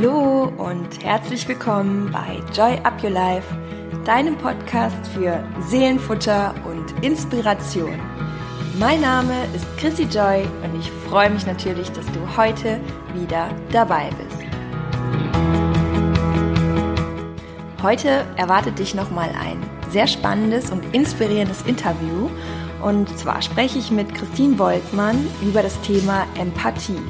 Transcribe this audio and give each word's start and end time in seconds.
Hallo 0.00 0.52
und 0.58 1.02
herzlich 1.02 1.48
willkommen 1.48 2.12
bei 2.12 2.40
Joy 2.54 2.78
Up 2.84 3.02
Your 3.02 3.10
Life, 3.10 3.48
deinem 4.04 4.38
Podcast 4.38 5.08
für 5.08 5.42
Seelenfutter 5.66 6.54
und 6.64 7.04
Inspiration. 7.04 7.98
Mein 8.78 9.00
Name 9.00 9.34
ist 9.56 9.66
Chrissy 9.76 10.04
Joy 10.04 10.46
und 10.62 10.78
ich 10.78 10.88
freue 11.08 11.30
mich 11.30 11.46
natürlich, 11.46 11.90
dass 11.90 12.06
du 12.12 12.36
heute 12.36 12.80
wieder 13.12 13.50
dabei 13.72 14.10
bist. 14.10 14.38
Heute 17.82 18.24
erwartet 18.36 18.78
dich 18.78 18.94
nochmal 18.94 19.30
ein 19.30 19.60
sehr 19.90 20.06
spannendes 20.06 20.70
und 20.70 20.94
inspirierendes 20.94 21.62
Interview 21.62 22.30
und 22.84 23.18
zwar 23.18 23.42
spreche 23.42 23.80
ich 23.80 23.90
mit 23.90 24.14
Christine 24.14 24.60
Woltmann 24.60 25.26
über 25.42 25.60
das 25.60 25.80
Thema 25.80 26.24
Empathie. 26.38 27.02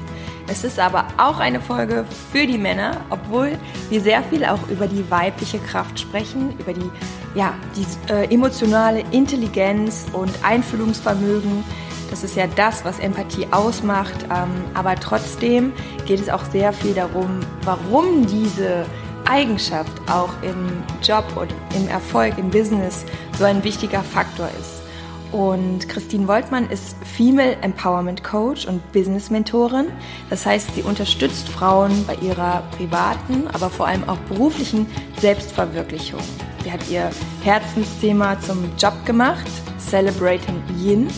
Es 0.51 0.65
ist 0.65 0.79
aber 0.79 1.07
auch 1.19 1.39
eine 1.39 1.61
Folge 1.61 2.07
für 2.33 2.47
die 2.47 2.57
Männer, 2.57 3.03
obwohl 3.11 3.59
wir 3.91 4.01
sehr 4.01 4.23
viel 4.23 4.47
auch 4.47 4.67
über 4.71 4.87
die 4.87 5.09
weibliche 5.11 5.59
Kraft 5.59 6.01
sprechen, 6.01 6.59
über 6.59 6.73
die, 6.73 6.91
ja, 7.35 7.53
die 7.77 8.13
äh, 8.13 8.33
emotionale 8.33 9.05
Intelligenz 9.11 10.07
und 10.15 10.33
Einfühlungsvermögen. 10.43 11.65
Das 12.11 12.25
ist 12.25 12.35
ja 12.35 12.47
das, 12.57 12.83
was 12.87 12.99
Empathie 12.99 13.47
ausmacht. 13.51 14.25
Ähm, 14.25 14.49
aber 14.73 14.95
trotzdem 14.97 15.73
geht 16.07 16.21
es 16.21 16.31
auch 16.31 16.45
sehr 16.47 16.73
viel 16.73 16.95
darum, 16.95 17.41
warum 17.65 18.27
diese 18.27 18.87
Eigenschaft 19.27 19.93
auch 20.11 20.31
im 20.41 20.83
Job 21.03 21.25
und 21.37 21.53
im 21.77 21.89
Erfolg, 21.89 22.39
im 22.39 22.49
Business 22.49 23.05
so 23.39 23.45
ein 23.45 23.63
wichtiger 23.63 24.03
Faktor 24.03 24.49
ist. 24.59 24.88
Und 25.33 25.89
Christine 25.89 26.27
Woltmann 26.27 26.71
ist 26.71 26.97
Female 27.05 27.57
Empowerment 27.61 28.25
Coach 28.25 28.67
und 28.67 28.93
Business 28.93 29.29
Mentorin. 29.29 29.87
Das 30.31 30.47
heißt, 30.47 30.75
sie 30.75 30.83
unterstützt 30.83 31.49
Frauen 31.49 32.07
bei 32.07 32.15
ihrer 32.17 32.63
privaten, 32.77 33.47
aber 33.53 33.69
vor 33.69 33.87
allem 33.87 34.09
auch 34.09 34.17
beruflichen 34.29 34.87
Selbstverwirklichung. 35.21 36.21
Sie 36.65 36.73
hat 36.73 36.89
ihr 36.89 37.11
Herzensthema 37.43 38.41
zum 38.41 38.65
Job 38.79 38.95
gemacht, 39.05 39.47
Celebrating 39.79 40.63
Yin. 40.79 41.09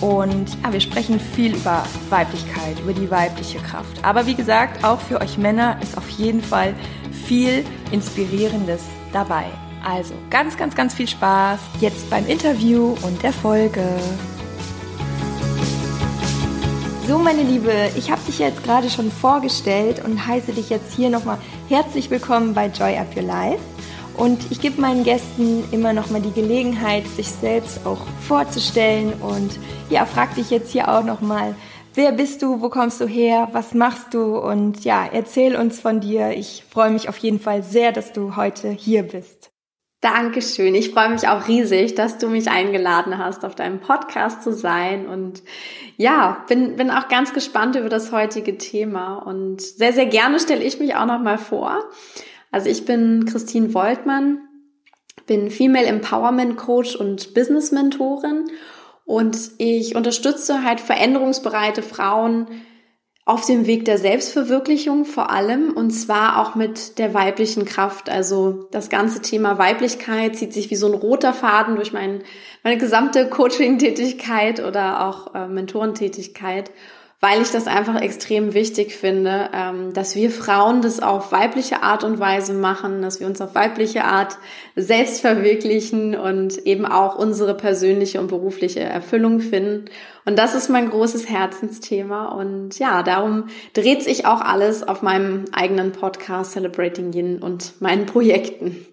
Und 0.00 0.56
ja, 0.62 0.72
wir 0.72 0.80
sprechen 0.80 1.18
viel 1.18 1.56
über 1.56 1.84
Weiblichkeit, 2.10 2.78
über 2.80 2.92
die 2.92 3.10
weibliche 3.10 3.58
Kraft. 3.58 3.98
Aber 4.02 4.26
wie 4.26 4.34
gesagt, 4.34 4.84
auch 4.84 5.00
für 5.00 5.20
euch 5.20 5.38
Männer 5.38 5.78
ist 5.82 5.96
auf 5.96 6.08
jeden 6.10 6.42
Fall 6.42 6.74
viel 7.26 7.64
Inspirierendes 7.90 8.82
dabei. 9.12 9.46
Also 9.84 10.14
ganz, 10.30 10.56
ganz, 10.56 10.74
ganz 10.74 10.94
viel 10.94 11.08
Spaß 11.08 11.60
jetzt 11.80 12.10
beim 12.10 12.26
Interview 12.26 12.94
und 13.02 13.22
der 13.22 13.32
Folge. 13.32 13.84
So, 17.06 17.18
meine 17.18 17.42
Liebe, 17.42 17.72
ich 17.96 18.10
habe 18.10 18.20
dich 18.26 18.38
jetzt 18.38 18.62
gerade 18.64 18.90
schon 18.90 19.10
vorgestellt 19.10 20.04
und 20.04 20.26
heiße 20.26 20.52
dich 20.52 20.68
jetzt 20.68 20.94
hier 20.94 21.08
nochmal 21.08 21.38
herzlich 21.68 22.10
willkommen 22.10 22.52
bei 22.52 22.66
Joy 22.66 22.98
Up 22.98 23.16
Your 23.16 23.22
Life. 23.22 23.62
Und 24.14 24.50
ich 24.50 24.60
gebe 24.60 24.80
meinen 24.80 25.04
Gästen 25.04 25.64
immer 25.70 25.92
nochmal 25.92 26.20
die 26.20 26.32
Gelegenheit, 26.32 27.06
sich 27.06 27.28
selbst 27.28 27.86
auch 27.86 28.00
vorzustellen. 28.26 29.12
Und 29.14 29.58
ja, 29.90 30.04
frag 30.04 30.34
dich 30.34 30.50
jetzt 30.50 30.72
hier 30.72 30.88
auch 30.88 31.04
nochmal, 31.04 31.54
wer 31.94 32.12
bist 32.12 32.42
du, 32.42 32.60
wo 32.60 32.68
kommst 32.68 33.00
du 33.00 33.06
her, 33.06 33.48
was 33.52 33.74
machst 33.74 34.12
du? 34.12 34.36
Und 34.36 34.84
ja, 34.84 35.08
erzähl 35.10 35.56
uns 35.56 35.80
von 35.80 36.00
dir. 36.00 36.36
Ich 36.36 36.64
freue 36.68 36.90
mich 36.90 37.08
auf 37.08 37.16
jeden 37.18 37.40
Fall 37.40 37.62
sehr, 37.62 37.92
dass 37.92 38.12
du 38.12 38.36
heute 38.36 38.70
hier 38.70 39.04
bist. 39.04 39.50
Dankeschön. 40.00 40.76
Ich 40.76 40.90
freue 40.90 41.08
mich 41.08 41.26
auch 41.26 41.48
riesig, 41.48 41.96
dass 41.96 42.18
du 42.18 42.28
mich 42.28 42.48
eingeladen 42.48 43.18
hast, 43.18 43.44
auf 43.44 43.56
deinem 43.56 43.80
Podcast 43.80 44.44
zu 44.44 44.52
sein. 44.52 45.08
Und 45.08 45.42
ja, 45.96 46.44
bin, 46.48 46.76
bin 46.76 46.92
auch 46.92 47.08
ganz 47.08 47.32
gespannt 47.32 47.74
über 47.74 47.88
das 47.88 48.12
heutige 48.12 48.56
Thema. 48.58 49.16
Und 49.16 49.60
sehr, 49.60 49.92
sehr 49.92 50.06
gerne 50.06 50.38
stelle 50.38 50.62
ich 50.62 50.78
mich 50.78 50.94
auch 50.94 51.06
noch 51.06 51.20
mal 51.20 51.38
vor. 51.38 51.84
Also 52.52 52.70
ich 52.70 52.84
bin 52.84 53.24
Christine 53.26 53.74
Woltmann, 53.74 54.38
bin 55.26 55.50
Female 55.50 55.86
Empowerment 55.86 56.56
Coach 56.56 56.94
und 56.94 57.34
Business 57.34 57.72
Mentorin. 57.72 58.44
Und 59.04 59.36
ich 59.58 59.96
unterstütze 59.96 60.62
halt 60.62 60.80
veränderungsbereite 60.80 61.82
Frauen, 61.82 62.46
auf 63.28 63.44
dem 63.44 63.66
Weg 63.66 63.84
der 63.84 63.98
Selbstverwirklichung 63.98 65.04
vor 65.04 65.28
allem 65.30 65.74
und 65.74 65.90
zwar 65.90 66.40
auch 66.40 66.54
mit 66.54 66.98
der 66.98 67.12
weiblichen 67.12 67.66
Kraft. 67.66 68.08
Also 68.08 68.66
das 68.70 68.88
ganze 68.88 69.20
Thema 69.20 69.58
Weiblichkeit 69.58 70.34
zieht 70.34 70.54
sich 70.54 70.70
wie 70.70 70.76
so 70.76 70.86
ein 70.86 70.94
roter 70.94 71.34
Faden 71.34 71.76
durch 71.76 71.92
mein, 71.92 72.22
meine 72.64 72.78
gesamte 72.78 73.28
Coaching-Tätigkeit 73.28 74.64
oder 74.64 75.06
auch 75.06 75.34
äh, 75.34 75.46
Mentorentätigkeit 75.46 76.70
weil 77.20 77.42
ich 77.42 77.50
das 77.50 77.66
einfach 77.66 78.00
extrem 78.00 78.54
wichtig 78.54 78.94
finde, 78.94 79.50
ähm, 79.52 79.92
dass 79.92 80.14
wir 80.14 80.30
Frauen 80.30 80.82
das 80.82 81.00
auf 81.00 81.32
weibliche 81.32 81.82
Art 81.82 82.04
und 82.04 82.20
Weise 82.20 82.52
machen, 82.52 83.02
dass 83.02 83.18
wir 83.18 83.26
uns 83.26 83.40
auf 83.40 83.56
weibliche 83.56 84.04
Art 84.04 84.38
selbst 84.76 85.20
verwirklichen 85.20 86.14
und 86.14 86.58
eben 86.58 86.86
auch 86.86 87.16
unsere 87.16 87.54
persönliche 87.54 88.20
und 88.20 88.28
berufliche 88.28 88.80
Erfüllung 88.80 89.40
finden. 89.40 89.86
Und 90.26 90.38
das 90.38 90.54
ist 90.54 90.68
mein 90.68 90.90
großes 90.90 91.28
Herzensthema. 91.28 92.26
Und 92.26 92.78
ja, 92.78 93.02
darum 93.02 93.48
dreht 93.72 94.04
sich 94.04 94.24
auch 94.24 94.40
alles 94.40 94.86
auf 94.86 95.02
meinem 95.02 95.46
eigenen 95.50 95.90
Podcast 95.90 96.52
Celebrating 96.52 97.12
Yin 97.12 97.42
und 97.42 97.80
meinen 97.80 98.06
Projekten. 98.06 98.86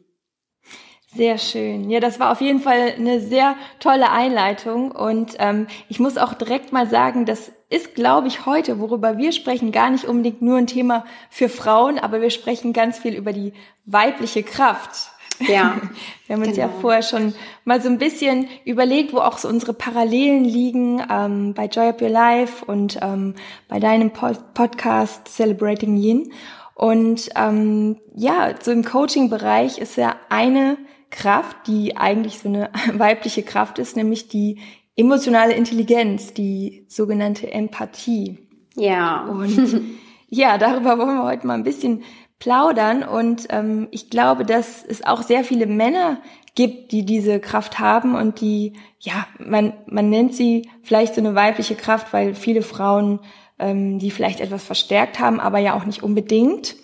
Sehr 1.16 1.38
schön. 1.38 1.90
Ja, 1.90 2.00
das 2.00 2.20
war 2.20 2.32
auf 2.32 2.42
jeden 2.42 2.60
Fall 2.60 2.94
eine 2.98 3.22
sehr 3.22 3.56
tolle 3.80 4.12
Einleitung. 4.12 4.92
Und 4.92 5.36
ähm, 5.40 5.68
ich 5.88 6.00
muss 6.00 6.18
auch 6.18 6.34
direkt 6.34 6.74
mal 6.74 6.90
sagen, 6.90 7.26
das 7.26 7.52
ist, 7.70 7.96
glaube 7.96 8.28
ich, 8.28 8.46
heute, 8.46 8.80
worüber 8.80 9.18
wir 9.18 9.32
sprechen, 9.32 9.72
gar 9.72 9.90
nicht 9.90 10.06
unbedingt 10.06 10.42
nur 10.42 10.58
ein 10.58 10.68
Thema 10.68 11.06
für 11.30 11.50
Frauen, 11.50 12.00
aber 12.00 12.22
wir 12.22 12.30
sprechen 12.30 12.74
ganz 12.74 13.00
viel 13.00 13.16
über 13.16 13.34
die 13.34 13.54
weibliche 13.86 14.44
Kraft. 14.44 15.12
Ja. 15.40 15.76
Wir 16.28 16.38
haben 16.38 16.44
uns 16.44 16.56
genau. 16.56 16.70
ja 16.70 16.74
vorher 16.82 17.04
schon 17.04 17.36
mal 17.66 17.80
so 17.82 17.88
ein 17.88 18.00
bisschen 18.00 18.48
überlegt, 18.64 19.14
wo 19.14 19.20
auch 19.20 19.38
so 19.38 19.48
unsere 19.48 19.74
Parallelen 19.74 20.44
liegen 20.44 21.04
ähm, 21.12 21.54
bei 21.54 21.66
Joy 21.66 21.90
Up 21.90 22.02
Your 22.02 22.10
Life 22.10 22.66
und 22.66 22.98
ähm, 23.02 23.36
bei 23.68 23.80
deinem 23.80 24.12
Pod 24.12 24.56
Podcast 24.56 25.28
Celebrating 25.28 25.98
Yin. 25.98 26.32
Und 26.74 27.30
ähm, 27.36 27.98
ja, 28.16 28.56
so 28.60 28.72
im 28.72 28.84
Coaching-Bereich 28.84 29.78
ist 29.78 29.98
ja 29.98 30.16
eine 30.30 30.78
Kraft, 31.16 31.68
die 31.68 31.98
eigentlich 31.98 32.40
so 32.40 32.50
eine 32.50 32.70
weibliche 32.94 33.44
Kraft 33.44 33.80
ist, 33.80 33.96
nämlich 33.96 34.28
die 34.28 34.60
emotionale 34.96 35.54
Intelligenz, 35.54 36.34
die 36.34 36.86
sogenannte 36.88 37.52
Empathie. 37.52 38.38
Ja. 38.76 39.26
Und 39.26 39.82
ja, 40.30 40.58
darüber 40.58 40.98
wollen 40.98 41.18
wir 41.18 41.24
heute 41.24 41.48
mal 41.48 41.56
ein 41.56 41.64
bisschen 41.64 42.04
plaudern. 42.40 43.04
Und 43.04 43.48
ähm, 43.50 43.88
ich 43.92 44.10
glaube, 44.10 44.46
dass 44.46 44.84
es 44.84 45.06
auch 45.06 45.22
sehr 45.22 45.44
viele 45.44 45.68
Männer 45.68 46.22
gibt, 46.56 46.92
die 46.92 47.06
diese 47.06 47.40
Kraft 47.40 47.80
haben 47.80 48.16
und 48.16 48.40
die, 48.40 48.74
ja, 49.00 49.28
man, 49.40 49.74
man 49.88 50.10
nennt 50.10 50.34
sie 50.34 50.70
vielleicht 50.84 51.16
so 51.16 51.22
eine 51.22 51.36
weibliche 51.36 51.76
Kraft, 51.76 52.14
weil 52.14 52.34
viele 52.34 52.62
Frauen 52.62 53.20
ähm, 53.60 54.00
die 54.00 54.12
vielleicht 54.12 54.42
etwas 54.42 54.64
verstärkt 54.64 55.20
haben, 55.20 55.40
aber 55.40 55.60
ja 55.60 55.76
auch 55.76 55.86
nicht 55.86 56.04
unbedingt. 56.04 56.76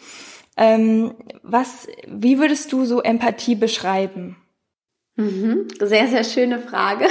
Ähm, 0.57 1.13
was, 1.43 1.87
wie 2.07 2.39
würdest 2.39 2.71
du 2.71 2.85
so 2.85 3.01
Empathie 3.01 3.55
beschreiben? 3.55 4.37
Mhm. 5.17 5.67
Sehr, 5.79 6.07
sehr 6.07 6.23
schöne 6.23 6.59
Frage 6.59 7.05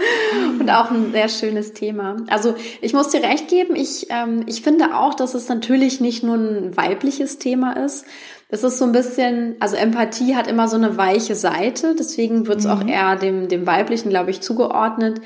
und 0.58 0.70
auch 0.70 0.90
ein 0.90 1.12
sehr 1.12 1.28
schönes 1.28 1.74
Thema. 1.74 2.16
Also 2.28 2.54
ich 2.80 2.94
muss 2.94 3.10
dir 3.10 3.22
recht 3.22 3.48
geben, 3.48 3.76
ich, 3.76 4.06
ähm, 4.10 4.44
ich 4.46 4.62
finde 4.62 4.96
auch, 4.96 5.14
dass 5.14 5.34
es 5.34 5.48
natürlich 5.48 6.00
nicht 6.00 6.22
nur 6.22 6.36
ein 6.36 6.76
weibliches 6.76 7.38
Thema 7.38 7.72
ist. 7.72 8.06
Es 8.48 8.64
ist 8.64 8.78
so 8.78 8.84
ein 8.84 8.92
bisschen, 8.92 9.56
also 9.60 9.76
Empathie 9.76 10.34
hat 10.34 10.46
immer 10.46 10.68
so 10.68 10.76
eine 10.76 10.96
weiche 10.96 11.34
Seite, 11.34 11.94
deswegen 11.98 12.46
wird 12.46 12.60
es 12.60 12.66
mhm. 12.66 12.70
auch 12.70 12.86
eher 12.86 13.16
dem, 13.16 13.48
dem 13.48 13.66
weiblichen, 13.66 14.10
glaube 14.10 14.30
ich, 14.30 14.40
zugeordnet, 14.40 15.20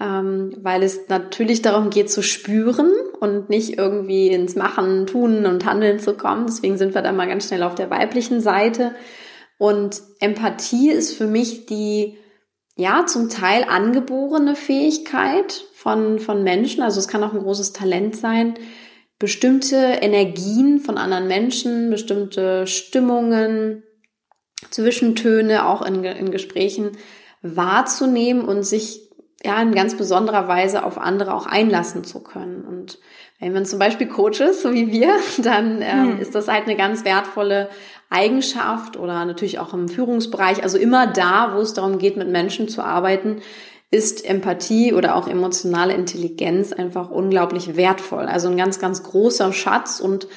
ähm, 0.00 0.52
weil 0.62 0.82
es 0.82 1.08
natürlich 1.08 1.62
darum 1.62 1.90
geht 1.90 2.10
zu 2.10 2.22
spüren 2.22 2.92
und 3.20 3.50
nicht 3.50 3.78
irgendwie 3.78 4.28
ins 4.28 4.54
Machen, 4.54 5.06
Tun 5.06 5.44
und 5.44 5.64
Handeln 5.64 5.98
zu 5.98 6.14
kommen. 6.14 6.46
Deswegen 6.46 6.78
sind 6.78 6.94
wir 6.94 7.02
da 7.02 7.12
mal 7.12 7.26
ganz 7.26 7.48
schnell 7.48 7.64
auf 7.64 7.74
der 7.74 7.90
weiblichen 7.90 8.40
Seite. 8.40 8.94
Und 9.58 10.02
Empathie 10.20 10.90
ist 10.90 11.14
für 11.14 11.26
mich 11.26 11.66
die, 11.66 12.16
ja, 12.76 13.06
zum 13.06 13.28
Teil 13.28 13.64
angeborene 13.64 14.54
Fähigkeit 14.54 15.64
von, 15.74 16.20
von 16.20 16.44
Menschen. 16.44 16.82
Also 16.82 17.00
es 17.00 17.08
kann 17.08 17.24
auch 17.24 17.32
ein 17.32 17.42
großes 17.42 17.72
Talent 17.72 18.14
sein, 18.14 18.54
bestimmte 19.18 19.76
Energien 19.76 20.78
von 20.78 20.96
anderen 20.96 21.26
Menschen, 21.26 21.90
bestimmte 21.90 22.68
Stimmungen, 22.68 23.82
Zwischentöne 24.70 25.66
auch 25.66 25.82
in, 25.82 26.04
in 26.04 26.30
Gesprächen 26.30 26.92
wahrzunehmen 27.42 28.44
und 28.44 28.62
sich 28.62 29.07
ja 29.44 29.60
in 29.62 29.74
ganz 29.74 29.96
besonderer 29.96 30.48
Weise 30.48 30.84
auf 30.84 30.98
andere 30.98 31.34
auch 31.34 31.46
einlassen 31.46 32.04
zu 32.04 32.20
können. 32.20 32.64
Und 32.64 32.98
wenn 33.38 33.52
man 33.52 33.64
zum 33.64 33.78
Beispiel 33.78 34.08
Coaches, 34.08 34.62
so 34.62 34.72
wie 34.72 34.90
wir, 34.90 35.12
dann 35.38 35.82
ähm, 35.82 36.12
hm. 36.14 36.20
ist 36.20 36.34
das 36.34 36.48
halt 36.48 36.64
eine 36.64 36.76
ganz 36.76 37.04
wertvolle 37.04 37.68
Eigenschaft 38.10 38.96
oder 38.96 39.24
natürlich 39.24 39.58
auch 39.58 39.74
im 39.74 39.88
Führungsbereich, 39.88 40.62
also 40.62 40.78
immer 40.78 41.06
da, 41.06 41.52
wo 41.54 41.60
es 41.60 41.74
darum 41.74 41.98
geht, 41.98 42.16
mit 42.16 42.28
Menschen 42.28 42.68
zu 42.68 42.82
arbeiten, 42.82 43.40
ist 43.90 44.24
Empathie 44.28 44.92
oder 44.92 45.14
auch 45.14 45.28
emotionale 45.28 45.94
Intelligenz 45.94 46.72
einfach 46.72 47.10
unglaublich 47.10 47.76
wertvoll. 47.76 48.26
Also 48.26 48.48
ein 48.48 48.56
ganz, 48.56 48.78
ganz 48.78 49.02
großer 49.02 49.52
Schatz 49.52 50.00
und 50.00 50.28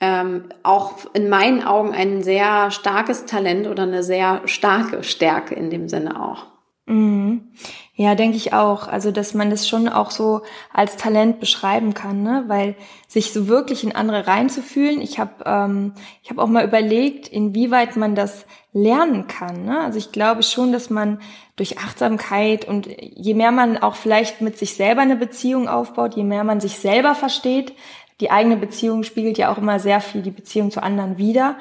ähm, 0.00 0.46
auch 0.62 0.96
in 1.14 1.28
meinen 1.28 1.62
Augen 1.62 1.92
ein 1.92 2.22
sehr 2.22 2.70
starkes 2.70 3.24
Talent 3.24 3.66
oder 3.66 3.84
eine 3.84 4.02
sehr 4.02 4.42
starke 4.46 5.02
Stärke 5.02 5.54
in 5.54 5.70
dem 5.70 5.88
Sinne 5.88 6.20
auch. 6.20 6.46
Mhm. 6.86 7.52
Ja, 7.98 8.14
denke 8.14 8.36
ich 8.36 8.52
auch. 8.52 8.88
Also, 8.88 9.10
dass 9.10 9.32
man 9.32 9.48
das 9.48 9.66
schon 9.66 9.88
auch 9.88 10.10
so 10.10 10.42
als 10.70 10.96
Talent 10.96 11.40
beschreiben 11.40 11.94
kann, 11.94 12.22
ne? 12.22 12.44
Weil 12.46 12.74
sich 13.08 13.32
so 13.32 13.48
wirklich 13.48 13.84
in 13.84 13.94
andere 13.94 14.26
reinzufühlen. 14.26 15.00
Ich 15.00 15.18
habe 15.18 15.44
ähm, 15.46 15.94
ich 16.22 16.28
habe 16.28 16.42
auch 16.42 16.48
mal 16.48 16.66
überlegt, 16.66 17.26
inwieweit 17.26 17.96
man 17.96 18.14
das 18.14 18.44
lernen 18.74 19.26
kann. 19.26 19.64
Ne? 19.64 19.80
Also 19.80 19.96
ich 19.96 20.12
glaube 20.12 20.42
schon, 20.42 20.70
dass 20.70 20.90
man 20.90 21.20
durch 21.56 21.78
Achtsamkeit 21.78 22.66
und 22.66 22.86
je 22.86 23.32
mehr 23.32 23.50
man 23.50 23.78
auch 23.78 23.94
vielleicht 23.94 24.42
mit 24.42 24.58
sich 24.58 24.74
selber 24.74 25.00
eine 25.00 25.16
Beziehung 25.16 25.66
aufbaut, 25.66 26.14
je 26.14 26.24
mehr 26.24 26.44
man 26.44 26.60
sich 26.60 26.78
selber 26.78 27.14
versteht, 27.14 27.72
die 28.20 28.30
eigene 28.30 28.58
Beziehung 28.58 29.02
spiegelt 29.02 29.38
ja 29.38 29.50
auch 29.50 29.56
immer 29.56 29.80
sehr 29.80 30.02
viel 30.02 30.20
die 30.20 30.30
Beziehung 30.30 30.70
zu 30.70 30.82
anderen 30.82 31.16
wider, 31.16 31.56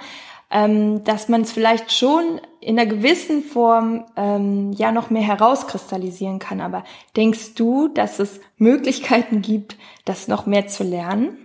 ähm, 0.51 1.03
dass 1.03 1.27
man 1.27 1.41
es 1.41 1.51
vielleicht 1.51 1.91
schon 1.91 2.39
in 2.61 2.79
einer 2.79 2.89
gewissen 2.89 3.43
Form 3.43 4.05
ähm, 4.15 4.71
ja 4.73 4.91
noch 4.91 5.09
mehr 5.09 5.23
herauskristallisieren 5.23 6.39
kann. 6.39 6.61
Aber 6.61 6.83
denkst 7.15 7.55
du, 7.55 7.87
dass 7.87 8.19
es 8.19 8.39
Möglichkeiten 8.57 9.41
gibt, 9.41 9.77
das 10.05 10.27
noch 10.27 10.45
mehr 10.45 10.67
zu 10.67 10.83
lernen? 10.83 11.37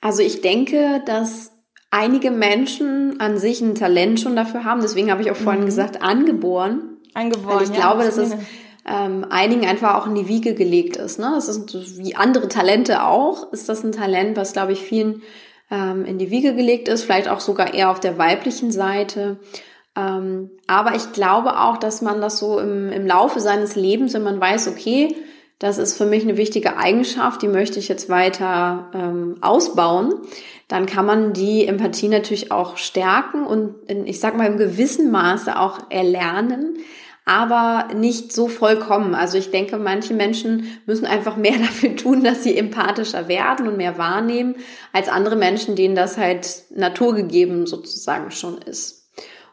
Also 0.00 0.22
ich 0.22 0.40
denke, 0.40 1.02
dass 1.04 1.52
einige 1.90 2.30
Menschen 2.30 3.20
an 3.20 3.38
sich 3.38 3.60
ein 3.60 3.74
Talent 3.74 4.20
schon 4.20 4.36
dafür 4.36 4.64
haben. 4.64 4.80
Deswegen 4.80 5.10
habe 5.10 5.22
ich 5.22 5.30
auch 5.30 5.36
vorhin 5.36 5.62
mhm. 5.62 5.66
gesagt, 5.66 6.02
angeboren. 6.02 6.96
Angeboren. 7.14 7.56
Weil 7.56 7.64
ich 7.64 7.70
ja, 7.70 7.76
glaube, 7.76 8.04
dass 8.04 8.16
es 8.16 8.34
ähm, 8.86 9.26
einigen 9.28 9.66
einfach 9.66 9.96
auch 9.96 10.06
in 10.06 10.14
die 10.14 10.28
Wiege 10.28 10.54
gelegt 10.54 10.96
ist. 10.96 11.18
Ne? 11.18 11.32
Das 11.34 11.48
ist 11.48 11.98
wie 11.98 12.14
andere 12.14 12.48
Talente 12.48 13.04
auch, 13.04 13.52
ist 13.52 13.68
das 13.68 13.84
ein 13.84 13.92
Talent, 13.92 14.36
was, 14.36 14.52
glaube 14.52 14.72
ich, 14.72 14.80
vielen 14.80 15.22
ähm, 15.70 16.04
in 16.04 16.18
die 16.18 16.30
Wiege 16.30 16.54
gelegt 16.54 16.88
ist, 16.88 17.04
vielleicht 17.04 17.28
auch 17.28 17.40
sogar 17.40 17.74
eher 17.74 17.90
auf 17.90 18.00
der 18.00 18.18
weiblichen 18.18 18.72
Seite. 18.72 19.38
Ähm, 19.96 20.50
aber 20.66 20.94
ich 20.94 21.12
glaube 21.12 21.58
auch, 21.58 21.76
dass 21.76 22.02
man 22.02 22.20
das 22.20 22.38
so 22.38 22.58
im, 22.58 22.90
im 22.90 23.06
Laufe 23.06 23.40
seines 23.40 23.76
Lebens, 23.76 24.14
wenn 24.14 24.22
man 24.22 24.40
weiß, 24.40 24.68
okay, 24.68 25.14
das 25.58 25.76
ist 25.76 25.96
für 25.96 26.06
mich 26.06 26.22
eine 26.22 26.38
wichtige 26.38 26.78
Eigenschaft, 26.78 27.42
die 27.42 27.48
möchte 27.48 27.78
ich 27.78 27.88
jetzt 27.88 28.08
weiter 28.08 28.90
ähm, 28.94 29.36
ausbauen, 29.42 30.14
dann 30.68 30.86
kann 30.86 31.04
man 31.04 31.32
die 31.32 31.66
Empathie 31.66 32.08
natürlich 32.08 32.50
auch 32.50 32.76
stärken 32.76 33.44
und 33.44 33.74
in, 33.86 34.06
ich 34.06 34.20
sag 34.20 34.36
mal 34.36 34.46
im 34.46 34.56
gewissen 34.56 35.10
Maße 35.10 35.58
auch 35.58 35.90
erlernen, 35.90 36.78
aber 37.24 37.94
nicht 37.94 38.32
so 38.32 38.48
vollkommen. 38.48 39.14
Also 39.14 39.38
ich 39.38 39.50
denke, 39.50 39.76
manche 39.76 40.14
Menschen 40.14 40.80
müssen 40.86 41.06
einfach 41.06 41.36
mehr 41.36 41.58
dafür 41.58 41.96
tun, 41.96 42.24
dass 42.24 42.42
sie 42.42 42.56
empathischer 42.56 43.28
werden 43.28 43.68
und 43.68 43.76
mehr 43.76 43.98
wahrnehmen, 43.98 44.56
als 44.92 45.08
andere 45.08 45.36
Menschen, 45.36 45.76
denen 45.76 45.94
das 45.94 46.18
halt 46.18 46.64
naturgegeben 46.74 47.66
sozusagen 47.66 48.30
schon 48.30 48.58
ist. 48.58 49.00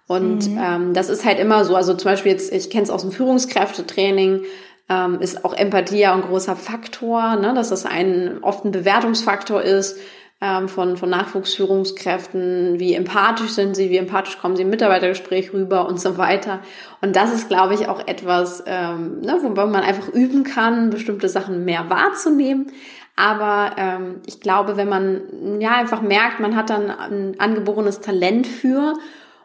Und 0.07 0.49
mhm. 0.49 0.59
ähm, 0.61 0.93
das 0.93 1.09
ist 1.09 1.25
halt 1.25 1.39
immer 1.39 1.65
so. 1.65 1.75
Also 1.75 1.93
zum 1.93 2.11
Beispiel 2.11 2.31
jetzt, 2.31 2.53
ich 2.53 2.69
kenne 2.69 2.83
es 2.83 2.89
aus 2.89 3.01
dem 3.01 3.11
Führungskräftetraining, 3.11 4.43
ähm, 4.89 5.19
ist 5.19 5.43
auch 5.43 5.53
Empathie 5.53 5.99
ja 5.99 6.13
ein 6.13 6.21
großer 6.21 6.55
Faktor, 6.55 7.35
ne? 7.35 7.53
dass 7.53 7.69
das 7.69 7.85
ein 7.85 8.39
oft 8.41 8.63
ein 8.63 8.71
Bewertungsfaktor 8.71 9.61
ist 9.61 9.97
ähm, 10.39 10.69
von, 10.69 10.97
von 10.97 11.09
Nachwuchsführungskräften, 11.09 12.79
wie 12.79 12.93
empathisch 12.93 13.51
sind 13.51 13.75
sie, 13.75 13.89
wie 13.89 13.97
empathisch 13.97 14.37
kommen 14.37 14.55
sie 14.55 14.61
im 14.61 14.69
Mitarbeitergespräch 14.69 15.51
rüber 15.53 15.87
und 15.87 15.99
so 15.99 16.17
weiter. 16.17 16.59
Und 17.01 17.15
das 17.15 17.33
ist, 17.33 17.47
glaube 17.47 17.73
ich, 17.73 17.87
auch 17.87 18.07
etwas, 18.07 18.63
ähm, 18.67 19.21
ne, 19.21 19.39
wobei 19.41 19.65
man 19.65 19.83
einfach 19.83 20.09
üben 20.09 20.43
kann, 20.43 20.89
bestimmte 20.89 21.27
Sachen 21.27 21.65
mehr 21.65 21.89
wahrzunehmen. 21.89 22.71
Aber 23.15 23.71
ähm, 23.77 24.21
ich 24.27 24.39
glaube, 24.39 24.77
wenn 24.77 24.89
man 24.89 25.59
ja 25.59 25.75
einfach 25.75 26.03
merkt, 26.03 26.39
man 26.39 26.55
hat 26.55 26.69
dann 26.69 26.91
ein 26.91 27.39
angeborenes 27.39 27.99
Talent 27.99 28.45
für 28.45 28.93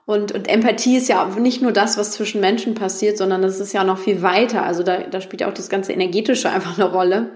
und, 0.04 0.32
und 0.32 0.48
Empathie 0.48 0.96
ist 0.96 1.08
ja 1.08 1.24
nicht 1.38 1.62
nur 1.62 1.72
das, 1.72 1.96
was 1.96 2.10
zwischen 2.10 2.40
Menschen 2.40 2.74
passiert, 2.74 3.16
sondern 3.16 3.40
das 3.40 3.60
ist 3.60 3.72
ja 3.72 3.82
noch 3.84 3.98
viel 3.98 4.20
weiter. 4.20 4.64
Also 4.64 4.82
da, 4.82 4.98
da 4.98 5.20
spielt 5.22 5.40
ja 5.40 5.48
auch 5.48 5.54
das 5.54 5.70
ganze 5.70 5.92
Energetische 5.92 6.50
einfach 6.50 6.76
eine 6.78 6.90
Rolle. 6.90 7.30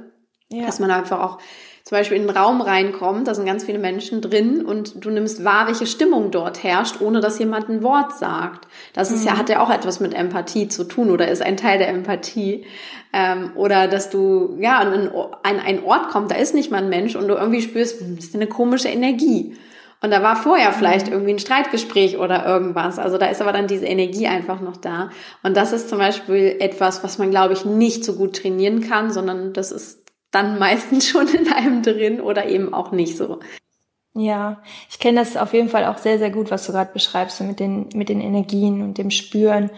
Ja. 0.49 0.67
Dass 0.67 0.79
man 0.79 0.91
einfach 0.91 1.21
auch 1.21 1.39
zum 1.87 1.99
Beispiel 1.99 2.17
in 2.17 2.27
den 2.27 2.37
Raum 2.37 2.63
reinkommt, 2.63 3.29
da 3.29 3.35
sind 3.35 3.47
ganz 3.47 3.63
viele 3.63 3.79
Menschen 3.79 4.21
drin 4.21 4.65
und 4.65 5.05
du 5.05 5.09
nimmst 5.09 5.45
wahr, 5.45 5.69
welche 5.69 5.87
Stimmung 5.87 6.33
dort 6.33 6.65
herrscht, 6.65 7.01
ohne 7.01 7.21
dass 7.21 7.39
jemand 7.39 7.69
ein 7.69 7.81
Wort 7.85 8.13
sagt. 8.19 8.67
Das 8.93 9.13
ist 9.13 9.21
mhm. 9.21 9.27
ja, 9.29 9.39
hat 9.39 9.49
ja 9.49 9.61
auch 9.61 9.71
etwas 9.71 10.01
mit 10.01 10.13
Empathie 10.13 10.67
zu 10.67 10.83
tun 10.83 11.13
oder 11.13 11.29
ist 11.29 11.43
ein 11.43 11.57
Teil 11.57 11.79
der 11.79 11.91
Empathie. 11.91 12.65
Ähm, 13.13 13.53
oder 13.55 13.87
dass 13.87 14.11
du, 14.11 14.57
ja, 14.59 14.79
an, 14.79 15.13
an 15.45 15.61
einen 15.61 15.85
Ort 15.85 16.09
kommt, 16.09 16.33
da 16.33 16.35
ist 16.35 16.57
nicht 16.57 16.73
mal 16.73 16.79
ein 16.79 16.89
Mensch 16.89 17.15
und 17.15 17.29
du 17.29 17.35
irgendwie 17.35 17.63
spürst, 17.63 18.01
hm, 18.01 18.17
das 18.17 18.25
ist 18.25 18.35
eine 18.35 18.49
komische 18.49 18.89
Energie. 18.89 19.57
Und 20.03 20.11
da 20.11 20.25
war 20.25 20.35
vorher 20.35 20.73
vielleicht 20.73 21.07
mhm. 21.07 21.13
irgendwie 21.13 21.35
ein 21.35 21.39
Streitgespräch 21.39 22.19
oder 22.19 22.45
irgendwas. 22.47 22.99
Also 22.99 23.17
da 23.17 23.27
ist 23.27 23.41
aber 23.41 23.53
dann 23.53 23.69
diese 23.69 23.87
Energie 23.87 24.27
einfach 24.27 24.61
noch 24.61 24.77
da. 24.77 25.11
Und 25.45 25.57
das 25.57 25.73
ist 25.73 25.89
zum 25.89 25.99
Beispiel 25.99 26.57
etwas, 26.59 27.05
was 27.05 27.19
man, 27.19 27.31
glaube 27.31 27.53
ich, 27.53 27.65
nicht 27.65 28.05
so 28.05 28.15
gut 28.15 28.35
trainieren 28.35 28.81
kann, 28.81 29.13
sondern 29.13 29.53
das 29.53 29.71
ist 29.71 30.06
dann 30.37 30.59
meistens 30.59 31.09
schon 31.09 31.29
in 31.29 31.53
einem 31.53 31.83
drin 31.83 32.21
oder 32.21 32.47
eben 32.47 32.75
auch 32.75 32.93
nicht 32.93 33.17
so. 33.17 33.41
Ja, 34.15 34.63
ich 34.89 34.99
kenne 34.99 35.21
das 35.21 35.37
auf 35.37 35.53
jeden 35.53 35.69
Fall 35.69 35.85
auch 35.85 35.99
sehr, 35.99 36.19
sehr 36.19 36.31
gut, 36.31 36.51
was 36.51 36.65
du 36.67 36.73
gerade 36.73 36.93
beschreibst, 36.93 37.41
mit 37.43 37.61
den, 37.61 37.89
mit 37.95 38.09
den 38.09 38.21
Energien 38.21 38.83
und 38.83 38.97
dem 38.97 39.11
Spüren. 39.11 39.71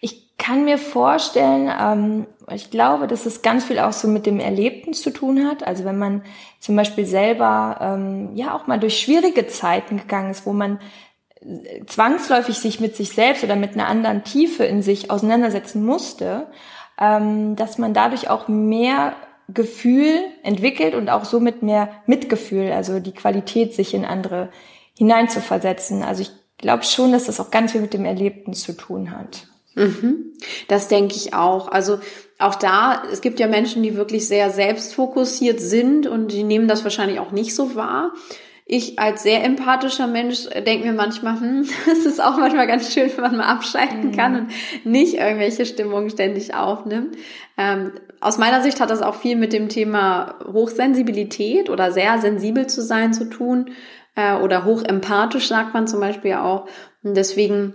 Ich 0.00 0.36
kann 0.38 0.64
mir 0.64 0.78
vorstellen, 0.78 1.70
ähm, 1.76 2.26
ich 2.52 2.70
glaube, 2.70 3.08
dass 3.08 3.26
es 3.26 3.42
ganz 3.42 3.64
viel 3.64 3.80
auch 3.80 3.92
so 3.92 4.06
mit 4.06 4.26
dem 4.26 4.38
Erlebten 4.38 4.92
zu 4.92 5.10
tun 5.10 5.44
hat. 5.46 5.66
Also 5.66 5.84
wenn 5.84 5.98
man 5.98 6.22
zum 6.60 6.76
Beispiel 6.76 7.04
selber 7.04 7.78
ähm, 7.80 8.30
ja 8.34 8.54
auch 8.54 8.68
mal 8.68 8.78
durch 8.78 9.00
schwierige 9.00 9.48
Zeiten 9.48 9.96
gegangen 9.96 10.30
ist, 10.30 10.46
wo 10.46 10.52
man 10.52 10.78
äh, 11.40 11.84
zwangsläufig 11.86 12.58
sich 12.58 12.78
mit 12.78 12.94
sich 12.94 13.10
selbst 13.10 13.42
oder 13.42 13.56
mit 13.56 13.74
einer 13.74 13.88
anderen 13.88 14.22
Tiefe 14.22 14.64
in 14.64 14.82
sich 14.82 15.10
auseinandersetzen 15.10 15.84
musste, 15.84 16.46
ähm, 17.00 17.56
dass 17.56 17.78
man 17.78 17.92
dadurch 17.92 18.30
auch 18.30 18.46
mehr 18.46 19.14
Gefühl 19.54 20.24
entwickelt 20.42 20.94
und 20.94 21.08
auch 21.08 21.24
somit 21.24 21.62
mehr 21.62 21.90
Mitgefühl, 22.06 22.72
also 22.72 23.00
die 23.00 23.12
Qualität, 23.12 23.74
sich 23.74 23.94
in 23.94 24.04
andere 24.04 24.50
hineinzuversetzen. 24.96 26.02
Also 26.02 26.22
ich 26.22 26.30
glaube 26.58 26.84
schon, 26.84 27.12
dass 27.12 27.24
das 27.24 27.40
auch 27.40 27.50
ganz 27.50 27.72
viel 27.72 27.80
mit 27.80 27.94
dem 27.94 28.04
Erlebten 28.04 28.52
zu 28.52 28.72
tun 28.72 29.10
hat. 29.10 29.46
Mhm. 29.74 30.32
Das 30.68 30.88
denke 30.88 31.14
ich 31.16 31.32
auch. 31.34 31.68
Also 31.68 32.00
auch 32.38 32.54
da, 32.54 33.02
es 33.10 33.20
gibt 33.20 33.40
ja 33.40 33.46
Menschen, 33.46 33.82
die 33.82 33.96
wirklich 33.96 34.26
sehr 34.28 34.50
selbstfokussiert 34.50 35.60
sind 35.60 36.06
und 36.06 36.32
die 36.32 36.42
nehmen 36.42 36.68
das 36.68 36.84
wahrscheinlich 36.84 37.20
auch 37.20 37.32
nicht 37.32 37.54
so 37.54 37.74
wahr 37.74 38.12
ich 38.72 39.00
als 39.00 39.24
sehr 39.24 39.42
empathischer 39.42 40.06
Mensch 40.06 40.48
denke 40.64 40.86
mir 40.86 40.92
manchmal, 40.92 41.40
hm, 41.40 41.68
es 41.92 42.06
ist 42.06 42.22
auch 42.22 42.38
manchmal 42.38 42.68
ganz 42.68 42.94
schön, 42.94 43.10
wenn 43.16 43.22
man 43.22 43.36
mal 43.36 43.48
abschalten 43.48 44.08
mhm. 44.08 44.16
kann 44.16 44.36
und 44.36 44.86
nicht 44.86 45.14
irgendwelche 45.14 45.66
Stimmungen 45.66 46.08
ständig 46.08 46.54
aufnimmt. 46.54 47.16
Ähm, 47.58 47.90
aus 48.20 48.38
meiner 48.38 48.62
Sicht 48.62 48.80
hat 48.80 48.90
das 48.90 49.02
auch 49.02 49.14
viel 49.14 49.36
mit 49.36 49.52
dem 49.52 49.68
Thema 49.68 50.34
Hochsensibilität 50.46 51.70
oder 51.70 51.92
sehr 51.92 52.18
sensibel 52.18 52.66
zu 52.66 52.82
sein 52.82 53.12
zu 53.12 53.30
tun 53.30 53.70
äh, 54.14 54.34
oder 54.34 54.64
hochempathisch 54.64 55.48
sagt 55.48 55.74
man 55.74 55.86
zum 55.86 56.00
Beispiel 56.00 56.34
auch. 56.34 56.66
Und 57.02 57.16
deswegen 57.16 57.74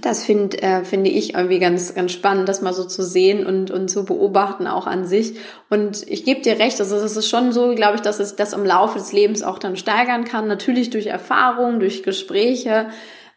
das 0.00 0.24
find, 0.24 0.60
äh, 0.60 0.84
finde 0.84 1.08
ich 1.10 1.34
irgendwie 1.34 1.60
ganz, 1.60 1.94
ganz 1.94 2.10
spannend, 2.10 2.48
das 2.48 2.62
mal 2.62 2.72
so 2.72 2.84
zu 2.84 3.04
sehen 3.04 3.46
und, 3.46 3.70
und 3.70 3.88
zu 3.88 4.04
beobachten 4.04 4.66
auch 4.66 4.88
an 4.88 5.04
sich. 5.04 5.36
Und 5.70 6.02
ich 6.08 6.24
gebe 6.24 6.40
dir 6.40 6.58
recht, 6.58 6.80
also 6.80 6.96
es 6.96 7.16
ist 7.16 7.28
schon 7.28 7.52
so, 7.52 7.74
glaube 7.76 7.94
ich, 7.94 8.00
dass 8.00 8.18
es 8.18 8.34
das 8.34 8.54
im 8.54 8.64
Laufe 8.64 8.98
des 8.98 9.12
Lebens 9.12 9.44
auch 9.44 9.58
dann 9.58 9.76
steigern 9.76 10.24
kann. 10.24 10.48
Natürlich 10.48 10.90
durch 10.90 11.06
Erfahrung, 11.06 11.78
durch 11.78 12.02
Gespräche, 12.02 12.88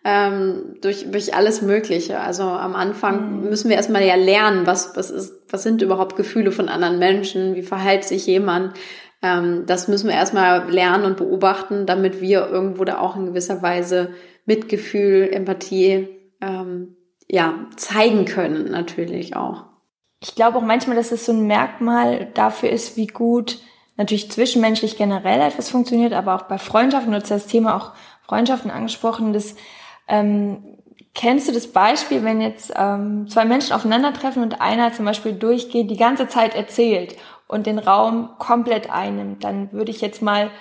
ähm, 0.03 0.75
durch, 0.81 1.11
durch 1.11 1.33
alles 1.33 1.61
Mögliche. 1.61 2.19
Also 2.19 2.43
am 2.43 2.75
Anfang 2.75 3.41
mhm. 3.41 3.49
müssen 3.49 3.69
wir 3.69 3.75
erstmal 3.75 4.05
ja 4.05 4.15
lernen, 4.15 4.65
was, 4.65 4.95
was 4.95 5.11
ist, 5.11 5.33
was 5.49 5.63
sind 5.63 5.81
überhaupt 5.81 6.15
Gefühle 6.15 6.51
von 6.51 6.69
anderen 6.69 6.99
Menschen, 6.99 7.55
wie 7.55 7.63
verhält 7.63 8.03
sich 8.03 8.25
jemand. 8.25 8.73
Ähm, 9.21 9.63
das 9.65 9.87
müssen 9.87 10.07
wir 10.07 10.15
erstmal 10.15 10.69
lernen 10.71 11.05
und 11.05 11.17
beobachten, 11.17 11.85
damit 11.85 12.21
wir 12.21 12.47
irgendwo 12.47 12.83
da 12.85 12.99
auch 12.99 13.15
in 13.15 13.25
gewisser 13.25 13.61
Weise 13.61 14.11
Mitgefühl, 14.45 15.29
Empathie 15.31 16.07
ähm, 16.41 16.95
ja, 17.27 17.65
zeigen 17.75 18.25
können 18.25 18.71
natürlich 18.71 19.35
auch. 19.35 19.65
Ich 20.21 20.35
glaube 20.35 20.57
auch 20.57 20.63
manchmal, 20.63 20.95
dass 20.95 21.11
es 21.11 21.25
so 21.25 21.33
ein 21.33 21.45
Merkmal 21.45 22.29
dafür 22.33 22.69
ist, 22.69 22.97
wie 22.97 23.07
gut 23.07 23.59
natürlich 23.97 24.31
zwischenmenschlich 24.31 24.97
generell 24.97 25.41
etwas 25.41 25.69
funktioniert, 25.69 26.13
aber 26.13 26.35
auch 26.35 26.43
bei 26.43 26.57
Freundschaften, 26.57 27.11
du 27.11 27.19
hast 27.19 27.29
das 27.29 27.47
Thema 27.47 27.75
auch 27.75 27.91
Freundschaften 28.25 28.71
angesprochen, 28.71 29.33
das 29.33 29.55
ähm, 30.07 30.77
kennst 31.13 31.47
du 31.47 31.51
das 31.51 31.67
Beispiel, 31.67 32.23
wenn 32.23 32.41
jetzt 32.41 32.71
ähm, 32.75 33.27
zwei 33.27 33.45
Menschen 33.45 33.73
aufeinandertreffen 33.73 34.43
und 34.43 34.61
einer 34.61 34.93
zum 34.93 35.05
Beispiel 35.05 35.33
durchgeht, 35.33 35.89
die 35.89 35.97
ganze 35.97 36.27
Zeit 36.27 36.55
erzählt 36.55 37.15
und 37.47 37.65
den 37.65 37.79
Raum 37.79 38.29
komplett 38.37 38.91
einnimmt, 38.91 39.43
dann 39.43 39.71
würde 39.71 39.91
ich 39.91 40.01
jetzt 40.01 40.21
mal 40.21 40.51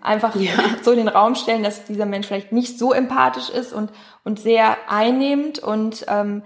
einfach 0.00 0.36
ja. 0.36 0.52
so 0.82 0.92
in 0.92 0.98
den 0.98 1.08
Raum 1.08 1.34
stellen, 1.34 1.64
dass 1.64 1.84
dieser 1.84 2.06
Mensch 2.06 2.28
vielleicht 2.28 2.52
nicht 2.52 2.78
so 2.78 2.92
empathisch 2.92 3.50
ist 3.50 3.72
und, 3.72 3.90
und 4.22 4.38
sehr 4.38 4.76
einnehmend 4.88 5.58
und 5.58 6.06
ähm, 6.08 6.42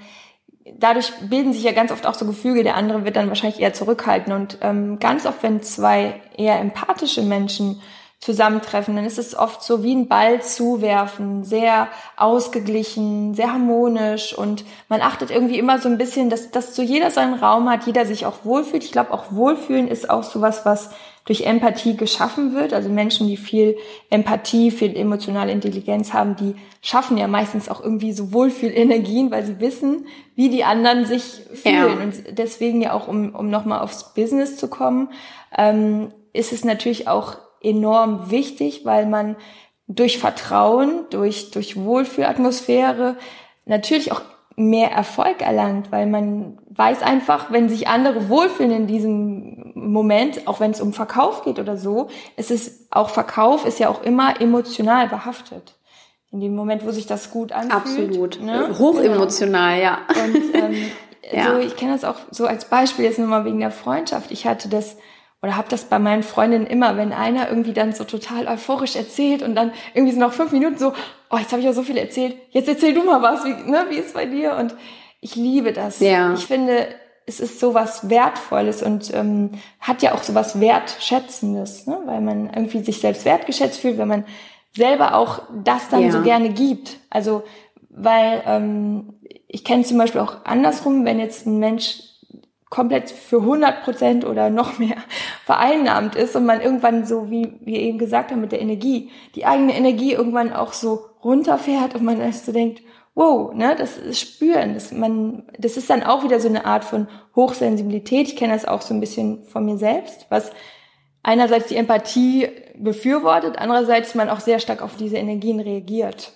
dadurch 0.78 1.12
bilden 1.28 1.52
sich 1.52 1.62
ja 1.62 1.72
ganz 1.72 1.92
oft 1.92 2.06
auch 2.06 2.14
so 2.14 2.26
Gefüge, 2.26 2.62
der 2.62 2.76
andere 2.76 3.04
wird 3.04 3.16
dann 3.16 3.28
wahrscheinlich 3.28 3.60
eher 3.60 3.74
zurückhalten 3.74 4.32
und 4.32 4.58
ähm, 4.62 4.98
ganz 4.98 5.26
oft, 5.26 5.42
wenn 5.42 5.62
zwei 5.62 6.20
eher 6.36 6.58
empathische 6.58 7.22
Menschen 7.22 7.82
zusammentreffen, 8.20 8.96
dann 8.96 9.04
ist 9.04 9.18
es 9.18 9.36
oft 9.36 9.62
so 9.62 9.84
wie 9.84 9.94
ein 9.94 10.08
Ball 10.08 10.42
zuwerfen, 10.42 11.44
sehr 11.44 11.88
ausgeglichen, 12.16 13.34
sehr 13.34 13.52
harmonisch 13.52 14.36
und 14.36 14.64
man 14.88 15.02
achtet 15.02 15.30
irgendwie 15.30 15.58
immer 15.58 15.78
so 15.78 15.88
ein 15.88 15.98
bisschen, 15.98 16.28
dass, 16.28 16.50
dass 16.50 16.74
so 16.74 16.82
jeder 16.82 17.10
seinen 17.12 17.34
Raum 17.34 17.70
hat, 17.70 17.86
jeder 17.86 18.06
sich 18.06 18.26
auch 18.26 18.44
wohlfühlt. 18.44 18.82
Ich 18.82 18.90
glaube, 18.90 19.12
auch 19.12 19.30
Wohlfühlen 19.30 19.86
ist 19.86 20.10
auch 20.10 20.24
sowas, 20.24 20.66
was 20.66 20.90
durch 21.26 21.42
Empathie 21.42 21.96
geschaffen 21.96 22.54
wird. 22.54 22.72
Also 22.72 22.88
Menschen, 22.88 23.28
die 23.28 23.36
viel 23.36 23.76
Empathie, 24.10 24.70
viel 24.70 24.96
emotionale 24.96 25.52
Intelligenz 25.52 26.12
haben, 26.12 26.34
die 26.36 26.56
schaffen 26.80 27.18
ja 27.18 27.28
meistens 27.28 27.68
auch 27.68 27.82
irgendwie 27.82 28.12
so 28.12 28.32
Wohlfühlenergien, 28.32 29.30
weil 29.30 29.44
sie 29.44 29.60
wissen, 29.60 30.06
wie 30.34 30.48
die 30.48 30.64
anderen 30.64 31.04
sich 31.04 31.42
fühlen. 31.52 31.98
Ja. 31.98 32.02
Und 32.02 32.38
deswegen 32.38 32.80
ja 32.80 32.94
auch, 32.94 33.06
um, 33.06 33.34
um 33.34 33.50
nochmal 33.50 33.80
aufs 33.80 34.14
Business 34.14 34.56
zu 34.56 34.68
kommen, 34.68 35.10
ähm, 35.56 36.08
ist 36.32 36.52
es 36.52 36.64
natürlich 36.64 37.08
auch 37.08 37.36
enorm 37.62 38.30
wichtig, 38.30 38.84
weil 38.84 39.06
man 39.06 39.36
durch 39.86 40.18
Vertrauen, 40.18 41.06
durch, 41.10 41.50
durch 41.50 41.76
Wohlfühlatmosphäre 41.76 43.16
natürlich 43.64 44.12
auch 44.12 44.20
mehr 44.58 44.90
Erfolg 44.90 45.40
erlangt, 45.40 45.92
weil 45.92 46.06
man 46.06 46.58
weiß 46.70 47.02
einfach, 47.02 47.52
wenn 47.52 47.68
sich 47.68 47.86
andere 47.86 48.28
wohlfühlen 48.28 48.72
in 48.72 48.86
diesem 48.88 49.72
Moment, 49.74 50.46
auch 50.48 50.58
wenn 50.58 50.72
es 50.72 50.80
um 50.80 50.92
Verkauf 50.92 51.44
geht 51.44 51.60
oder 51.60 51.76
so, 51.76 52.08
es 52.36 52.50
ist 52.50 52.88
auch 52.90 53.08
Verkauf 53.08 53.64
ist 53.64 53.78
ja 53.78 53.88
auch 53.88 54.02
immer 54.02 54.40
emotional 54.40 55.08
behaftet. 55.08 55.76
In 56.30 56.40
dem 56.40 56.54
Moment, 56.54 56.84
wo 56.84 56.90
sich 56.90 57.06
das 57.06 57.30
gut 57.30 57.52
anfühlt. 57.52 57.72
Absolut. 58.10 58.42
Ne? 58.42 58.76
Hochemotional, 58.78 59.76
genau. 59.78 59.82
ja. 59.82 59.98
Und 60.24 60.54
ähm, 60.54 60.74
ja. 61.32 61.52
so, 61.52 61.58
ich 61.58 61.76
kenne 61.76 61.92
das 61.92 62.04
auch 62.04 62.16
so 62.30 62.46
als 62.46 62.66
Beispiel 62.66 63.04
jetzt 63.04 63.18
nur 63.18 63.28
mal 63.28 63.44
wegen 63.44 63.60
der 63.60 63.70
Freundschaft. 63.70 64.30
Ich 64.30 64.46
hatte 64.46 64.68
das 64.68 64.96
oder 65.42 65.56
habe 65.56 65.68
das 65.68 65.84
bei 65.84 65.98
meinen 65.98 66.22
Freundinnen 66.22 66.66
immer, 66.66 66.96
wenn 66.96 67.12
einer 67.12 67.48
irgendwie 67.48 67.72
dann 67.72 67.92
so 67.92 68.04
total 68.04 68.48
euphorisch 68.48 68.96
erzählt 68.96 69.42
und 69.42 69.54
dann 69.54 69.72
irgendwie 69.94 70.12
so 70.12 70.20
nach 70.20 70.32
fünf 70.32 70.52
Minuten 70.52 70.78
so, 70.78 70.92
oh, 71.30 71.36
jetzt 71.36 71.52
habe 71.52 71.60
ich 71.60 71.66
ja 71.66 71.72
so 71.72 71.82
viel 71.82 71.96
erzählt, 71.96 72.36
jetzt 72.50 72.68
erzähl 72.68 72.94
du 72.94 73.04
mal 73.04 73.22
was, 73.22 73.44
wie, 73.44 73.70
ne, 73.70 73.86
wie 73.88 73.96
ist 73.96 74.14
bei 74.14 74.26
dir? 74.26 74.56
Und 74.56 74.74
ich 75.20 75.36
liebe 75.36 75.72
das. 75.72 76.00
Ja. 76.00 76.34
Ich 76.34 76.46
finde, 76.46 76.88
es 77.26 77.40
ist 77.40 77.60
so 77.60 77.74
was 77.74 78.08
Wertvolles 78.08 78.82
und 78.82 79.12
ähm, 79.14 79.50
hat 79.80 80.02
ja 80.02 80.14
auch 80.14 80.22
so 80.22 80.34
was 80.34 80.60
Wertschätzendes, 80.60 81.86
ne? 81.86 81.98
weil 82.06 82.20
man 82.20 82.50
irgendwie 82.52 82.82
sich 82.82 83.00
selbst 83.00 83.24
wertgeschätzt 83.24 83.78
fühlt, 83.78 83.98
wenn 83.98 84.08
man 84.08 84.24
selber 84.74 85.14
auch 85.14 85.42
das 85.62 85.88
dann 85.88 86.04
ja. 86.04 86.10
so 86.10 86.22
gerne 86.22 86.50
gibt. 86.50 86.96
Also, 87.10 87.42
weil 87.90 88.42
ähm, 88.46 89.14
ich 89.46 89.64
kenne 89.64 89.84
zum 89.84 89.98
Beispiel 89.98 90.20
auch 90.20 90.44
andersrum, 90.44 91.04
wenn 91.04 91.18
jetzt 91.18 91.46
ein 91.46 91.58
Mensch 91.58 92.00
komplett 92.70 93.10
für 93.10 93.38
100 93.38 93.82
Prozent 93.82 94.24
oder 94.26 94.50
noch 94.50 94.78
mehr 94.78 94.96
vereinnahmt 95.44 96.14
ist 96.16 96.36
und 96.36 96.46
man 96.46 96.60
irgendwann 96.60 97.06
so, 97.06 97.30
wie 97.30 97.58
wir 97.60 97.80
eben 97.80 97.98
gesagt 97.98 98.30
haben, 98.30 98.40
mit 98.40 98.52
der 98.52 98.60
Energie, 98.60 99.10
die 99.34 99.46
eigene 99.46 99.76
Energie 99.76 100.12
irgendwann 100.12 100.52
auch 100.52 100.72
so 100.72 101.06
runterfährt 101.24 101.94
und 101.94 102.04
man 102.04 102.20
erst 102.20 102.46
so 102.46 102.52
denkt, 102.52 102.82
wow, 103.14 103.52
ne, 103.52 103.74
das 103.76 103.98
ist 103.98 104.20
Spüren, 104.20 104.74
das, 104.74 104.92
man, 104.92 105.42
das 105.58 105.76
ist 105.76 105.90
dann 105.90 106.04
auch 106.04 106.22
wieder 106.22 106.38
so 106.38 106.48
eine 106.48 106.64
Art 106.64 106.84
von 106.84 107.08
Hochsensibilität. 107.34 108.28
Ich 108.28 108.36
kenne 108.36 108.52
das 108.52 108.64
auch 108.64 108.80
so 108.80 108.94
ein 108.94 109.00
bisschen 109.00 109.42
von 109.42 109.64
mir 109.64 109.76
selbst, 109.76 110.26
was 110.28 110.52
einerseits 111.24 111.66
die 111.66 111.76
Empathie 111.76 112.48
befürwortet, 112.76 113.58
andererseits 113.58 114.14
man 114.14 114.30
auch 114.30 114.38
sehr 114.38 114.60
stark 114.60 114.82
auf 114.82 114.96
diese 114.96 115.16
Energien 115.16 115.58
reagiert. 115.58 116.32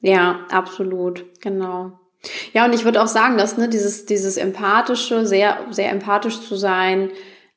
Ja, 0.00 0.40
absolut, 0.50 1.40
genau. 1.40 1.92
Ja, 2.52 2.64
und 2.64 2.74
ich 2.74 2.84
würde 2.84 3.02
auch 3.02 3.08
sagen, 3.08 3.36
dass 3.36 3.56
ne, 3.56 3.68
dieses, 3.68 4.06
dieses 4.06 4.36
empathische, 4.36 5.26
sehr, 5.26 5.58
sehr 5.70 5.90
empathisch 5.90 6.40
zu 6.40 6.54
sein, 6.54 7.10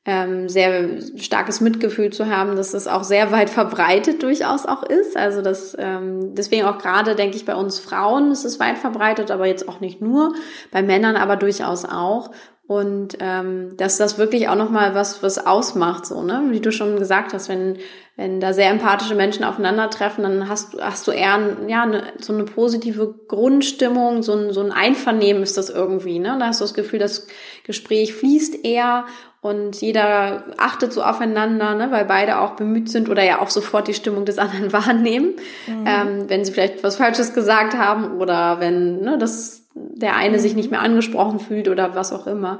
ähm, 0.06 0.48
sehr 0.48 1.00
starkes 1.16 1.60
Mitgefühl 1.60 2.12
zu 2.12 2.28
haben, 2.28 2.54
dass 2.54 2.70
das 2.70 2.86
auch 2.86 3.02
sehr 3.02 3.32
weit 3.32 3.50
verbreitet 3.60 4.22
durchaus 4.22 4.64
auch 4.64 4.84
ist. 4.84 5.16
Also 5.16 5.42
das 5.42 5.76
ähm, 5.78 6.34
deswegen 6.34 6.64
auch 6.64 6.78
gerade 6.78 7.16
denke 7.16 7.36
ich 7.36 7.44
bei 7.44 7.54
uns 7.54 7.80
Frauen 7.80 8.30
ist 8.30 8.44
es 8.44 8.60
weit 8.60 8.78
verbreitet, 8.78 9.30
aber 9.30 9.46
jetzt 9.46 9.68
auch 9.68 9.80
nicht 9.80 10.00
nur 10.00 10.32
bei 10.70 10.82
Männern, 10.82 11.16
aber 11.16 11.36
durchaus 11.36 11.84
auch 11.84 12.30
und 12.68 13.18
ähm, 13.20 13.76
dass 13.76 13.96
das 13.96 14.18
wirklich 14.18 14.48
auch 14.48 14.56
noch 14.56 14.70
mal 14.70 14.94
was 14.94 15.22
was 15.22 15.46
ausmacht 15.46 16.04
so 16.06 16.22
ne? 16.22 16.46
Wie 16.50 16.60
du 16.60 16.72
schon 16.72 16.98
gesagt 16.98 17.32
hast 17.32 17.48
wenn 17.48 17.78
wenn 18.16 18.40
da 18.40 18.52
sehr 18.52 18.70
empathische 18.70 19.14
Menschen 19.14 19.44
aufeinandertreffen 19.44 20.24
dann 20.24 20.48
hast 20.48 20.74
du 20.74 20.80
hast 20.80 21.06
du 21.06 21.12
eher 21.12 21.38
ja 21.68 21.82
eine, 21.82 22.02
so 22.18 22.32
eine 22.32 22.44
positive 22.44 23.14
Grundstimmung 23.28 24.22
so 24.24 24.32
ein 24.32 24.52
so 24.52 24.62
ein 24.62 24.72
Einvernehmen 24.72 25.44
ist 25.44 25.56
das 25.56 25.70
irgendwie 25.70 26.18
ne? 26.18 26.36
Da 26.40 26.48
hast 26.48 26.60
du 26.60 26.64
das 26.64 26.74
Gefühl 26.74 26.98
das 26.98 27.28
Gespräch 27.64 28.14
fließt 28.14 28.64
eher 28.64 29.04
und 29.42 29.80
jeder 29.80 30.44
achtet 30.56 30.92
so 30.92 31.04
aufeinander, 31.04 31.76
ne, 31.76 31.92
weil 31.92 32.04
beide 32.04 32.40
auch 32.40 32.56
bemüht 32.56 32.88
sind 32.88 33.08
oder 33.08 33.22
ja 33.22 33.40
auch 33.40 33.50
sofort 33.50 33.86
die 33.86 33.94
Stimmung 33.94 34.24
des 34.24 34.38
anderen 34.38 34.72
wahrnehmen, 34.72 35.34
mhm. 35.68 35.84
ähm, 35.86 36.24
wenn 36.28 36.44
sie 36.44 36.52
vielleicht 36.52 36.82
was 36.82 36.96
Falsches 36.96 37.32
gesagt 37.32 37.76
haben 37.76 38.18
oder 38.18 38.58
wenn 38.58 39.02
ne, 39.02 39.18
das 39.18 39.65
der 39.76 40.16
eine 40.16 40.38
sich 40.38 40.56
nicht 40.56 40.70
mehr 40.70 40.80
angesprochen 40.80 41.38
fühlt 41.38 41.68
oder 41.68 41.94
was 41.94 42.12
auch 42.12 42.26
immer. 42.26 42.58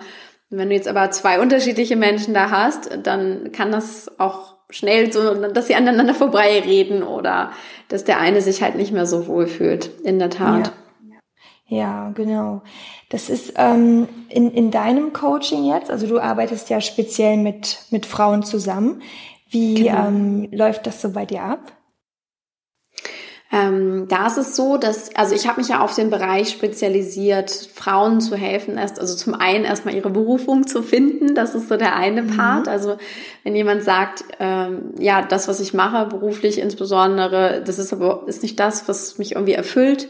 Und 0.50 0.58
wenn 0.58 0.68
du 0.68 0.74
jetzt 0.74 0.88
aber 0.88 1.10
zwei 1.10 1.40
unterschiedliche 1.40 1.96
Menschen 1.96 2.34
da 2.34 2.50
hast, 2.50 2.98
dann 3.02 3.50
kann 3.52 3.72
das 3.72 4.20
auch 4.20 4.54
schnell 4.70 5.12
so, 5.12 5.34
dass 5.34 5.66
sie 5.66 5.74
aneinander 5.74 6.14
vorbeireden 6.14 7.02
oder 7.02 7.50
dass 7.88 8.04
der 8.04 8.20
eine 8.20 8.40
sich 8.40 8.62
halt 8.62 8.76
nicht 8.76 8.92
mehr 8.92 9.06
so 9.06 9.26
wohl 9.26 9.46
fühlt, 9.46 9.90
in 10.02 10.18
der 10.18 10.30
Tat. 10.30 10.72
Ja, 11.68 11.76
ja 11.78 12.12
genau. 12.14 12.62
Das 13.08 13.30
ist 13.30 13.54
ähm, 13.56 14.08
in, 14.28 14.50
in 14.50 14.70
deinem 14.70 15.12
Coaching 15.12 15.64
jetzt, 15.64 15.90
also 15.90 16.06
du 16.06 16.18
arbeitest 16.18 16.68
ja 16.70 16.80
speziell 16.80 17.36
mit, 17.36 17.78
mit 17.90 18.06
Frauen 18.06 18.42
zusammen. 18.42 19.02
Wie 19.48 19.84
genau. 19.84 20.08
ähm, 20.08 20.48
läuft 20.50 20.86
das 20.86 21.00
so 21.00 21.10
bei 21.10 21.24
dir 21.24 21.42
ab? 21.42 21.72
Ähm, 23.56 24.06
da 24.08 24.26
ist 24.26 24.36
es 24.36 24.56
so, 24.56 24.76
dass, 24.76 25.14
also 25.14 25.34
ich 25.34 25.46
habe 25.46 25.60
mich 25.60 25.68
ja 25.68 25.80
auf 25.80 25.94
den 25.94 26.10
Bereich 26.10 26.50
spezialisiert, 26.50 27.50
Frauen 27.74 28.20
zu 28.20 28.36
helfen, 28.36 28.76
erst, 28.76 29.00
also 29.00 29.16
zum 29.16 29.34
einen 29.34 29.64
erstmal 29.64 29.94
ihre 29.94 30.10
Berufung 30.10 30.66
zu 30.66 30.82
finden, 30.82 31.34
das 31.34 31.54
ist 31.54 31.68
so 31.68 31.76
der 31.76 31.96
eine 31.96 32.22
mhm. 32.22 32.36
Part. 32.36 32.68
Also 32.68 32.96
wenn 33.44 33.56
jemand 33.56 33.82
sagt, 33.82 34.24
ähm, 34.40 34.94
ja, 34.98 35.22
das, 35.22 35.48
was 35.48 35.60
ich 35.60 35.72
mache, 35.72 36.06
beruflich 36.06 36.58
insbesondere, 36.58 37.62
das 37.64 37.78
ist 37.78 37.92
aber 37.92 38.24
ist 38.26 38.42
nicht 38.42 38.60
das, 38.60 38.88
was 38.88 39.16
mich 39.16 39.32
irgendwie 39.32 39.54
erfüllt, 39.54 40.08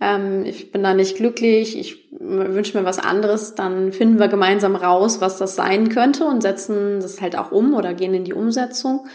ähm, 0.00 0.44
ich 0.44 0.72
bin 0.72 0.82
da 0.82 0.94
nicht 0.94 1.16
glücklich, 1.16 1.78
ich 1.78 2.08
wünsche 2.10 2.78
mir 2.78 2.84
was 2.84 2.98
anderes, 2.98 3.54
dann 3.54 3.92
finden 3.92 4.18
wir 4.18 4.28
gemeinsam 4.28 4.74
raus, 4.74 5.20
was 5.20 5.38
das 5.38 5.54
sein 5.56 5.88
könnte 5.88 6.24
und 6.24 6.42
setzen 6.42 7.00
das 7.00 7.20
halt 7.20 7.36
auch 7.36 7.52
um 7.52 7.74
oder 7.74 7.94
gehen 7.94 8.14
in 8.14 8.24
die 8.24 8.34
Umsetzung. 8.34 9.06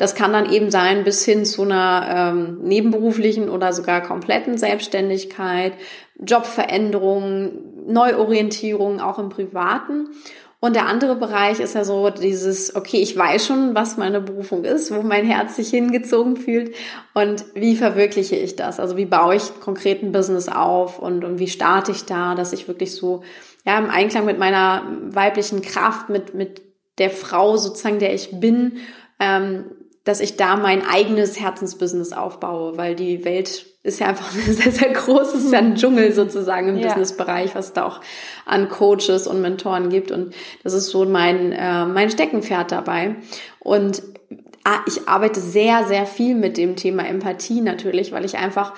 Das 0.00 0.14
kann 0.14 0.32
dann 0.32 0.50
eben 0.50 0.70
sein 0.70 1.04
bis 1.04 1.26
hin 1.26 1.44
zu 1.44 1.60
einer 1.60 2.32
ähm, 2.32 2.60
nebenberuflichen 2.62 3.50
oder 3.50 3.74
sogar 3.74 4.00
kompletten 4.00 4.56
Selbstständigkeit, 4.56 5.74
Jobveränderungen, 6.18 7.84
Neuorientierung 7.86 9.00
auch 9.00 9.18
im 9.18 9.28
Privaten. 9.28 10.08
Und 10.58 10.74
der 10.74 10.86
andere 10.86 11.16
Bereich 11.16 11.60
ist 11.60 11.74
ja 11.74 11.84
so 11.84 12.08
dieses, 12.08 12.74
okay, 12.74 12.96
ich 13.02 13.14
weiß 13.14 13.46
schon, 13.46 13.74
was 13.74 13.98
meine 13.98 14.22
Berufung 14.22 14.64
ist, 14.64 14.90
wo 14.90 15.02
mein 15.02 15.26
Herz 15.26 15.56
sich 15.56 15.68
hingezogen 15.68 16.38
fühlt 16.38 16.74
und 17.12 17.44
wie 17.52 17.76
verwirkliche 17.76 18.36
ich 18.36 18.56
das? 18.56 18.80
Also 18.80 18.96
wie 18.96 19.04
baue 19.04 19.36
ich 19.36 19.60
konkreten 19.60 20.12
Business 20.12 20.48
auf 20.48 20.98
und, 20.98 21.26
und 21.26 21.38
wie 21.38 21.48
starte 21.48 21.92
ich 21.92 22.06
da, 22.06 22.34
dass 22.34 22.54
ich 22.54 22.68
wirklich 22.68 22.94
so, 22.94 23.22
ja, 23.66 23.78
im 23.78 23.90
Einklang 23.90 24.24
mit 24.24 24.38
meiner 24.38 24.82
weiblichen 25.10 25.60
Kraft, 25.60 26.08
mit, 26.08 26.32
mit 26.32 26.62
der 26.96 27.10
Frau 27.10 27.58
sozusagen, 27.58 27.98
der 27.98 28.14
ich 28.14 28.40
bin, 28.40 28.78
ähm, 29.18 29.64
dass 30.10 30.18
ich 30.18 30.36
da 30.36 30.56
mein 30.56 30.84
eigenes 30.84 31.38
Herzensbusiness 31.38 32.12
aufbaue, 32.12 32.76
weil 32.76 32.96
die 32.96 33.24
Welt 33.24 33.66
ist 33.84 34.00
ja 34.00 34.08
einfach 34.08 34.28
sehr, 34.32 34.72
sehr 34.72 34.90
groß. 34.90 35.34
Es 35.34 35.44
ist 35.44 35.52
ja 35.52 35.60
ein 35.60 35.76
Dschungel 35.76 36.12
sozusagen 36.12 36.68
im 36.68 36.78
ja. 36.78 36.88
Businessbereich, 36.88 37.54
was 37.54 37.72
da 37.72 37.86
auch 37.86 38.00
an 38.44 38.68
Coaches 38.68 39.28
und 39.28 39.40
Mentoren 39.40 39.88
gibt. 39.88 40.10
Und 40.10 40.34
das 40.64 40.72
ist 40.72 40.90
so 40.90 41.04
mein, 41.04 41.52
äh, 41.52 41.86
mein 41.86 42.10
Steckenpferd 42.10 42.72
dabei. 42.72 43.14
Und 43.60 44.02
ah, 44.64 44.80
ich 44.88 45.08
arbeite 45.08 45.38
sehr, 45.38 45.84
sehr 45.84 46.06
viel 46.06 46.34
mit 46.34 46.56
dem 46.56 46.74
Thema 46.74 47.06
Empathie 47.06 47.60
natürlich, 47.60 48.10
weil 48.10 48.24
ich 48.24 48.36
einfach 48.36 48.74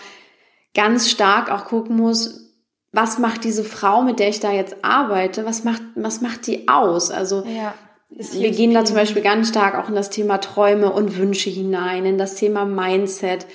ganz 0.75 1.11
stark 1.11 1.51
auch 1.51 1.65
gucken 1.65 1.97
muss, 1.97 2.53
was 2.93 3.19
macht 3.19 3.45
diese 3.45 3.65
Frau, 3.65 4.03
mit 4.03 4.19
der 4.19 4.29
ich 4.29 4.41
da 4.41 4.53
jetzt 4.53 4.85
arbeite, 4.85 5.47
was 5.47 5.65
macht, 5.65 5.81
was 5.95 6.21
macht 6.21 6.47
die 6.47 6.69
aus? 6.69 7.11
Also 7.11 7.43
ja 7.47 7.73
wir 8.17 8.51
gehen 8.51 8.75
da 8.75 8.85
zum 8.85 8.97
Beispiel 8.97 9.23
ganz 9.23 9.49
stark 9.49 9.77
auch 9.77 9.89
in 9.89 9.95
das 9.95 10.11
Thema 10.11 10.39
Träume 10.39 10.93
und 10.93 11.17
Wünsche 11.17 11.51
hinein, 11.51 12.05
in 12.05 12.19
das 12.19 12.35
Thema 12.35 12.65
Mindset, 12.65 13.47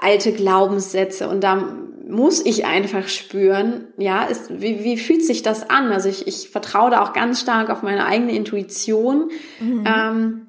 alte 0.00 0.32
Glaubenssätze 0.32 1.28
und 1.28 1.42
da 1.42 1.76
muss 2.10 2.44
ich 2.44 2.66
einfach 2.66 3.08
spüren, 3.08 3.86
ja, 3.96 4.24
ist, 4.24 4.60
wie, 4.60 4.82
wie 4.82 4.96
fühlt 4.96 5.24
sich 5.24 5.42
das 5.42 5.70
an? 5.70 5.92
Also 5.92 6.08
ich, 6.08 6.26
ich 6.26 6.50
vertraue 6.50 6.90
da 6.90 7.02
auch 7.02 7.12
ganz 7.12 7.40
stark 7.40 7.70
auf 7.70 7.82
meine 7.82 8.04
eigene 8.04 8.34
Intuition, 8.34 9.30
mhm. 9.60 9.84
ähm, 9.86 10.46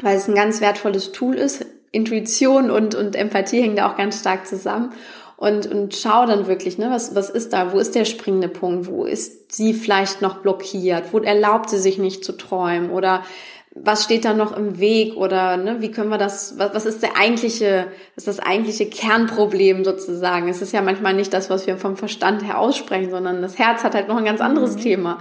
weil 0.00 0.16
es 0.16 0.28
ein 0.28 0.34
ganz 0.34 0.60
wertvolles 0.60 1.12
Tool 1.12 1.36
ist. 1.36 1.64
Intuition 1.92 2.72
und, 2.72 2.96
und 2.96 3.14
Empathie 3.14 3.62
hängen 3.62 3.76
da 3.76 3.88
auch 3.88 3.96
ganz 3.96 4.18
stark 4.18 4.46
zusammen 4.46 4.92
und, 5.36 5.66
und 5.66 5.94
schau 5.94 6.26
dann 6.26 6.46
wirklich, 6.46 6.78
ne, 6.78 6.90
was, 6.90 7.14
was 7.14 7.30
ist 7.30 7.52
da? 7.52 7.72
Wo 7.72 7.78
ist 7.78 7.94
der 7.94 8.04
springende 8.04 8.48
Punkt? 8.48 8.86
Wo 8.86 9.04
ist 9.04 9.52
sie 9.52 9.74
vielleicht 9.74 10.22
noch 10.22 10.38
blockiert? 10.38 11.12
Wo 11.12 11.18
erlaubt 11.18 11.70
sie 11.70 11.78
sich 11.78 11.98
nicht 11.98 12.24
zu 12.24 12.32
träumen? 12.32 12.90
Oder 12.90 13.24
was 13.74 14.04
steht 14.04 14.24
da 14.24 14.34
noch 14.34 14.56
im 14.56 14.78
Weg 14.78 15.16
oder 15.16 15.56
ne, 15.56 15.80
wie 15.80 15.90
können 15.90 16.08
wir 16.08 16.18
das, 16.18 16.58
was, 16.58 16.74
was 16.74 16.86
ist 16.86 17.02
der 17.02 17.16
eigentliche, 17.18 17.88
was 18.14 18.26
ist 18.26 18.38
das 18.38 18.46
eigentliche 18.46 18.86
Kernproblem 18.86 19.84
sozusagen? 19.84 20.48
Es 20.48 20.62
ist 20.62 20.72
ja 20.72 20.80
manchmal 20.80 21.14
nicht 21.14 21.32
das, 21.32 21.50
was 21.50 21.66
wir 21.66 21.76
vom 21.76 21.96
Verstand 21.96 22.44
her 22.44 22.60
aussprechen, 22.60 23.10
sondern 23.10 23.42
das 23.42 23.58
Herz 23.58 23.82
hat 23.82 23.94
halt 23.94 24.06
noch 24.06 24.16
ein 24.16 24.24
ganz 24.24 24.40
anderes 24.40 24.76
mhm. 24.76 24.80
Thema. 24.80 25.20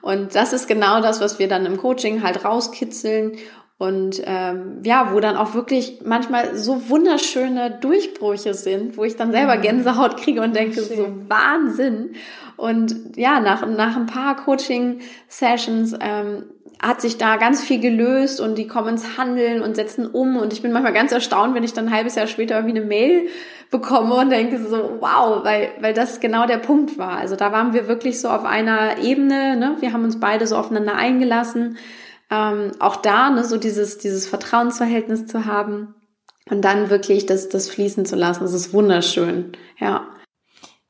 Und 0.00 0.34
das 0.34 0.52
ist 0.52 0.66
genau 0.66 1.00
das, 1.00 1.20
was 1.20 1.38
wir 1.38 1.46
dann 1.46 1.64
im 1.64 1.76
Coaching 1.76 2.24
halt 2.24 2.44
rauskitzeln 2.44 3.38
und 3.82 4.22
ähm, 4.26 4.78
ja, 4.84 5.12
wo 5.12 5.18
dann 5.18 5.36
auch 5.36 5.54
wirklich 5.54 6.02
manchmal 6.04 6.54
so 6.54 6.88
wunderschöne 6.88 7.78
Durchbrüche 7.80 8.54
sind, 8.54 8.96
wo 8.96 9.02
ich 9.02 9.16
dann 9.16 9.32
selber 9.32 9.56
mhm. 9.56 9.62
Gänsehaut 9.62 10.18
kriege 10.18 10.40
und 10.40 10.54
denke, 10.54 10.84
Schön. 10.84 10.96
so 10.96 11.08
Wahnsinn. 11.28 12.14
Und 12.56 13.16
ja, 13.16 13.40
nach, 13.40 13.66
nach 13.66 13.96
ein 13.96 14.06
paar 14.06 14.36
Coaching-Sessions 14.36 15.96
ähm, 16.00 16.44
hat 16.80 17.00
sich 17.00 17.18
da 17.18 17.38
ganz 17.38 17.60
viel 17.64 17.80
gelöst 17.80 18.40
und 18.40 18.56
die 18.56 18.68
kommen 18.68 18.90
ins 18.90 19.18
Handeln 19.18 19.62
und 19.62 19.74
setzen 19.74 20.06
um. 20.06 20.36
Und 20.36 20.52
ich 20.52 20.62
bin 20.62 20.70
manchmal 20.70 20.92
ganz 20.92 21.10
erstaunt, 21.10 21.56
wenn 21.56 21.64
ich 21.64 21.72
dann 21.72 21.88
ein 21.88 21.92
halbes 21.92 22.14
Jahr 22.14 22.28
später 22.28 22.54
irgendwie 22.54 22.78
eine 22.78 22.86
Mail 22.86 23.26
bekomme 23.72 24.14
und 24.14 24.30
denke 24.30 24.60
so, 24.60 24.98
wow, 25.00 25.42
weil, 25.42 25.70
weil 25.80 25.92
das 25.92 26.20
genau 26.20 26.46
der 26.46 26.58
Punkt 26.58 26.98
war. 26.98 27.16
Also 27.16 27.34
da 27.34 27.50
waren 27.50 27.72
wir 27.72 27.88
wirklich 27.88 28.20
so 28.20 28.28
auf 28.28 28.44
einer 28.44 28.98
Ebene, 28.98 29.56
ne? 29.56 29.76
wir 29.80 29.92
haben 29.92 30.04
uns 30.04 30.20
beide 30.20 30.46
so 30.46 30.54
aufeinander 30.54 30.94
eingelassen. 30.94 31.78
Ähm, 32.32 32.72
auch 32.78 32.96
da, 32.96 33.28
ne, 33.28 33.44
so 33.44 33.58
dieses, 33.58 33.98
dieses 33.98 34.26
Vertrauensverhältnis 34.26 35.26
zu 35.26 35.44
haben 35.44 35.94
und 36.48 36.62
dann 36.62 36.88
wirklich 36.88 37.26
das, 37.26 37.50
das 37.50 37.68
fließen 37.68 38.06
zu 38.06 38.16
lassen. 38.16 38.42
Das 38.42 38.54
ist 38.54 38.72
wunderschön, 38.72 39.52
ja. 39.78 40.06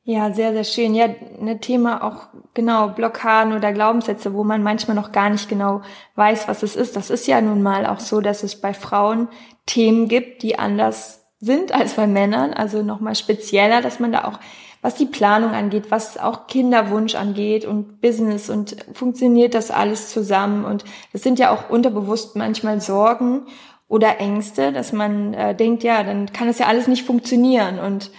Ja, 0.05 0.33
sehr, 0.33 0.53
sehr 0.53 0.63
schön. 0.63 0.95
Ja, 0.95 1.05
ein 1.05 1.59
Thema 1.59 2.03
auch 2.03 2.27
genau 2.53 2.89
Blockaden 2.89 3.53
oder 3.53 3.73
Glaubenssätze, 3.73 4.33
wo 4.33 4.45
man 4.45 4.63
manchmal 4.63 4.95
noch 4.95 5.11
gar 5.11 5.29
nicht 5.29 5.49
genau 5.49 5.81
weiß, 6.15 6.47
was 6.47 6.63
es 6.63 6.77
ist. 6.77 6.95
Das 6.95 7.09
ist 7.09 7.27
ja 7.27 7.41
nun 7.41 7.61
mal 7.61 7.85
auch 7.85 7.99
so, 7.99 8.21
dass 8.21 8.43
es 8.43 8.59
bei 8.59 8.73
Frauen 8.73 9.27
Themen 9.65 10.07
gibt, 10.07 10.43
die 10.43 10.57
anders 10.59 11.25
sind 11.39 11.73
als 11.73 11.93
bei 11.93 12.07
Männern. 12.07 12.53
Also 12.53 12.83
nochmal 12.83 13.15
spezieller, 13.15 13.81
dass 13.81 13.99
man 13.99 14.13
da 14.13 14.25
auch, 14.25 14.39
was 14.83 14.95
die 14.95 15.05
Planung 15.05 15.51
angeht, 15.51 15.85
was 15.89 16.17
auch 16.17 16.45
Kinderwunsch 16.45 17.15
angeht 17.15 17.65
und 17.65 18.01
Business 18.01 18.49
und 18.49 18.75
funktioniert 18.93 19.55
das 19.55 19.71
alles 19.71 20.09
zusammen. 20.09 20.65
Und 20.65 20.83
das 21.13 21.23
sind 21.23 21.39
ja 21.39 21.51
auch 21.51 21.69
unterbewusst 21.69 22.35
manchmal 22.35 22.81
Sorgen 22.81 23.47
oder 23.87 24.19
Ängste, 24.19 24.73
dass 24.73 24.91
man 24.91 25.33
äh, 25.33 25.55
denkt, 25.55 25.83
ja, 25.83 26.03
dann 26.03 26.31
kann 26.33 26.49
es 26.49 26.59
ja 26.59 26.67
alles 26.67 26.87
nicht 26.87 27.05
funktionieren 27.05 27.79
und 27.79 28.11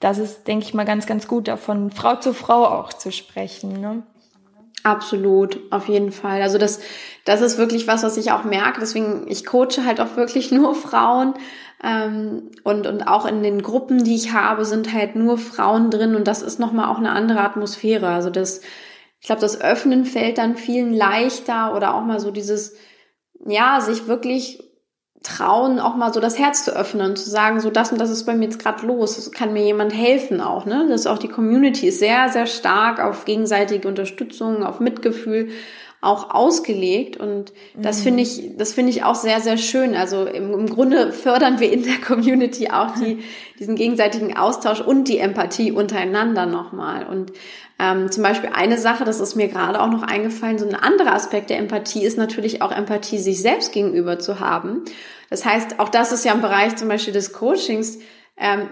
das 0.00 0.18
ist, 0.18 0.46
denke 0.46 0.64
ich 0.64 0.74
mal, 0.74 0.84
ganz, 0.84 1.06
ganz 1.06 1.28
gut, 1.28 1.48
davon 1.48 1.90
Frau 1.90 2.16
zu 2.16 2.34
Frau 2.34 2.66
auch 2.66 2.92
zu 2.92 3.12
sprechen. 3.12 3.80
Ne? 3.80 4.02
Absolut, 4.82 5.60
auf 5.70 5.88
jeden 5.88 6.12
Fall. 6.12 6.42
Also 6.42 6.58
das, 6.58 6.80
das 7.24 7.40
ist 7.40 7.58
wirklich 7.58 7.88
was, 7.88 8.02
was 8.02 8.16
ich 8.16 8.30
auch 8.30 8.44
merke. 8.44 8.78
Deswegen, 8.80 9.26
ich 9.26 9.44
coache 9.44 9.84
halt 9.84 10.00
auch 10.00 10.16
wirklich 10.16 10.50
nur 10.52 10.74
Frauen. 10.74 11.34
Ähm, 11.82 12.50
und, 12.64 12.86
und 12.86 13.06
auch 13.06 13.26
in 13.26 13.42
den 13.42 13.62
Gruppen, 13.62 14.04
die 14.04 14.14
ich 14.14 14.32
habe, 14.32 14.64
sind 14.64 14.92
halt 14.92 15.16
nur 15.16 15.38
Frauen 15.38 15.90
drin. 15.90 16.14
Und 16.14 16.26
das 16.26 16.42
ist 16.42 16.58
nochmal 16.58 16.90
auch 16.90 16.98
eine 16.98 17.12
andere 17.12 17.40
Atmosphäre. 17.40 18.08
Also 18.08 18.30
das, 18.30 18.60
ich 19.20 19.26
glaube, 19.26 19.40
das 19.40 19.60
Öffnen 19.60 20.04
fällt 20.04 20.38
dann 20.38 20.56
vielen 20.56 20.92
leichter 20.92 21.74
oder 21.74 21.94
auch 21.94 22.02
mal 22.02 22.20
so 22.20 22.30
dieses, 22.30 22.76
ja, 23.44 23.80
sich 23.80 24.06
wirklich 24.06 24.62
trauen, 25.26 25.80
auch 25.80 25.96
mal 25.96 26.12
so 26.12 26.20
das 26.20 26.38
Herz 26.38 26.64
zu 26.64 26.74
öffnen, 26.74 27.16
zu 27.16 27.28
sagen, 27.28 27.60
so 27.60 27.70
das 27.70 27.90
und 27.90 28.00
das 28.00 28.10
ist 28.10 28.24
bei 28.24 28.34
mir 28.34 28.44
jetzt 28.44 28.60
gerade 28.60 28.86
los, 28.86 29.18
es 29.18 29.32
kann 29.32 29.52
mir 29.52 29.64
jemand 29.64 29.92
helfen 29.92 30.40
auch, 30.40 30.66
ne? 30.66 30.86
Das 30.88 31.00
ist 31.00 31.06
auch 31.06 31.18
die 31.18 31.28
Community 31.28 31.88
ist 31.88 31.98
sehr, 31.98 32.28
sehr 32.28 32.46
stark 32.46 33.00
auf 33.00 33.24
gegenseitige 33.24 33.88
Unterstützung, 33.88 34.62
auf 34.62 34.78
Mitgefühl 34.78 35.48
auch 36.06 36.30
ausgelegt 36.30 37.16
und 37.16 37.52
das 37.74 37.98
mhm. 37.98 38.02
finde 38.02 38.22
ich, 38.22 38.56
das 38.56 38.72
finde 38.72 38.90
ich 38.90 39.02
auch 39.02 39.14
sehr, 39.14 39.40
sehr 39.40 39.58
schön. 39.58 39.94
Also 39.94 40.24
im, 40.24 40.52
im 40.54 40.68
Grunde 40.68 41.12
fördern 41.12 41.60
wir 41.60 41.72
in 41.72 41.82
der 41.82 41.98
Community 41.98 42.70
auch 42.70 42.94
die, 42.94 43.18
diesen 43.58 43.74
gegenseitigen 43.74 44.36
Austausch 44.36 44.80
und 44.80 45.08
die 45.08 45.18
Empathie 45.18 45.72
untereinander 45.72 46.46
nochmal 46.46 47.06
und 47.06 47.32
ähm, 47.78 48.10
zum 48.10 48.22
Beispiel 48.22 48.50
eine 48.54 48.78
Sache, 48.78 49.04
das 49.04 49.20
ist 49.20 49.36
mir 49.36 49.48
gerade 49.48 49.80
auch 49.80 49.90
noch 49.90 50.02
eingefallen, 50.02 50.58
so 50.58 50.66
ein 50.66 50.74
anderer 50.74 51.12
Aspekt 51.12 51.50
der 51.50 51.58
Empathie 51.58 52.04
ist 52.04 52.16
natürlich 52.16 52.62
auch 52.62 52.72
Empathie 52.72 53.18
sich 53.18 53.42
selbst 53.42 53.72
gegenüber 53.72 54.18
zu 54.18 54.40
haben. 54.40 54.82
Das 55.28 55.44
heißt, 55.44 55.78
auch 55.78 55.90
das 55.90 56.12
ist 56.12 56.24
ja 56.24 56.32
im 56.32 56.40
Bereich 56.40 56.76
zum 56.76 56.88
Beispiel 56.88 57.12
des 57.12 57.34
Coachings, 57.34 57.98
ähm, 58.38 58.68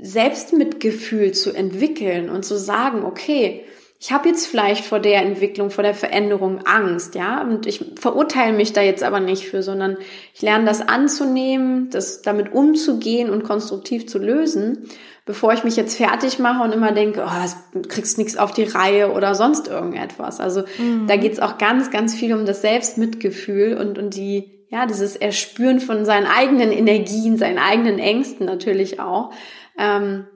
Selbstmitgefühl 0.00 1.32
zu 1.32 1.52
entwickeln 1.52 2.28
und 2.28 2.44
zu 2.44 2.56
sagen, 2.56 3.04
okay, 3.04 3.64
ich 4.04 4.12
habe 4.12 4.28
jetzt 4.28 4.46
vielleicht 4.46 4.84
vor 4.84 5.00
der 5.00 5.22
Entwicklung, 5.22 5.70
vor 5.70 5.82
der 5.82 5.94
Veränderung 5.94 6.66
Angst, 6.66 7.14
ja, 7.14 7.40
und 7.40 7.64
ich 7.64 7.82
verurteile 7.98 8.52
mich 8.52 8.74
da 8.74 8.82
jetzt 8.82 9.02
aber 9.02 9.18
nicht 9.18 9.46
für, 9.46 9.62
sondern 9.62 9.96
ich 10.34 10.42
lerne 10.42 10.66
das 10.66 10.82
anzunehmen, 10.82 11.88
das 11.88 12.20
damit 12.20 12.52
umzugehen 12.52 13.30
und 13.30 13.44
konstruktiv 13.44 14.06
zu 14.06 14.18
lösen 14.18 14.86
bevor 15.26 15.54
ich 15.54 15.64
mich 15.64 15.76
jetzt 15.76 15.96
fertig 15.96 16.38
mache 16.38 16.62
und 16.62 16.72
immer 16.72 16.92
denke, 16.92 17.24
oh, 17.26 17.48
du 17.72 17.88
kriegst 17.88 18.18
nichts 18.18 18.36
auf 18.36 18.52
die 18.52 18.64
Reihe 18.64 19.10
oder 19.10 19.34
sonst 19.34 19.68
irgendetwas. 19.68 20.38
Also 20.38 20.64
mhm. 20.78 21.06
da 21.06 21.16
geht's 21.16 21.40
auch 21.40 21.56
ganz, 21.56 21.90
ganz 21.90 22.14
viel 22.14 22.34
um 22.34 22.44
das 22.44 22.60
Selbstmitgefühl 22.60 23.78
und, 23.78 23.98
und 23.98 24.14
die, 24.16 24.66
ja, 24.68 24.84
dieses 24.84 25.16
Erspüren 25.16 25.80
von 25.80 26.04
seinen 26.04 26.26
eigenen 26.26 26.72
Energien, 26.72 27.38
seinen 27.38 27.58
eigenen 27.58 27.98
Ängsten 27.98 28.44
natürlich 28.44 29.00
auch 29.00 29.32
ähm, 29.78 30.26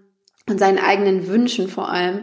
und 0.49 0.59
seinen 0.59 0.79
eigenen 0.79 1.29
Wünschen 1.29 1.69
vor 1.69 1.91
allem 1.91 2.23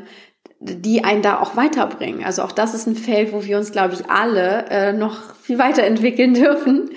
die 0.60 1.04
einen 1.04 1.22
da 1.22 1.40
auch 1.40 1.56
weiterbringen. 1.56 2.24
Also 2.24 2.42
auch 2.42 2.52
das 2.52 2.74
ist 2.74 2.88
ein 2.88 2.96
Feld, 2.96 3.34
wo 3.34 3.44
wir 3.44 3.58
uns, 3.58 3.72
glaube 3.72 3.94
ich, 3.94 4.10
alle 4.10 4.66
äh, 4.70 4.94
noch 4.94 5.36
viel 5.36 5.60
weiterentwickeln 5.60 6.34
dürfen. 6.34 6.90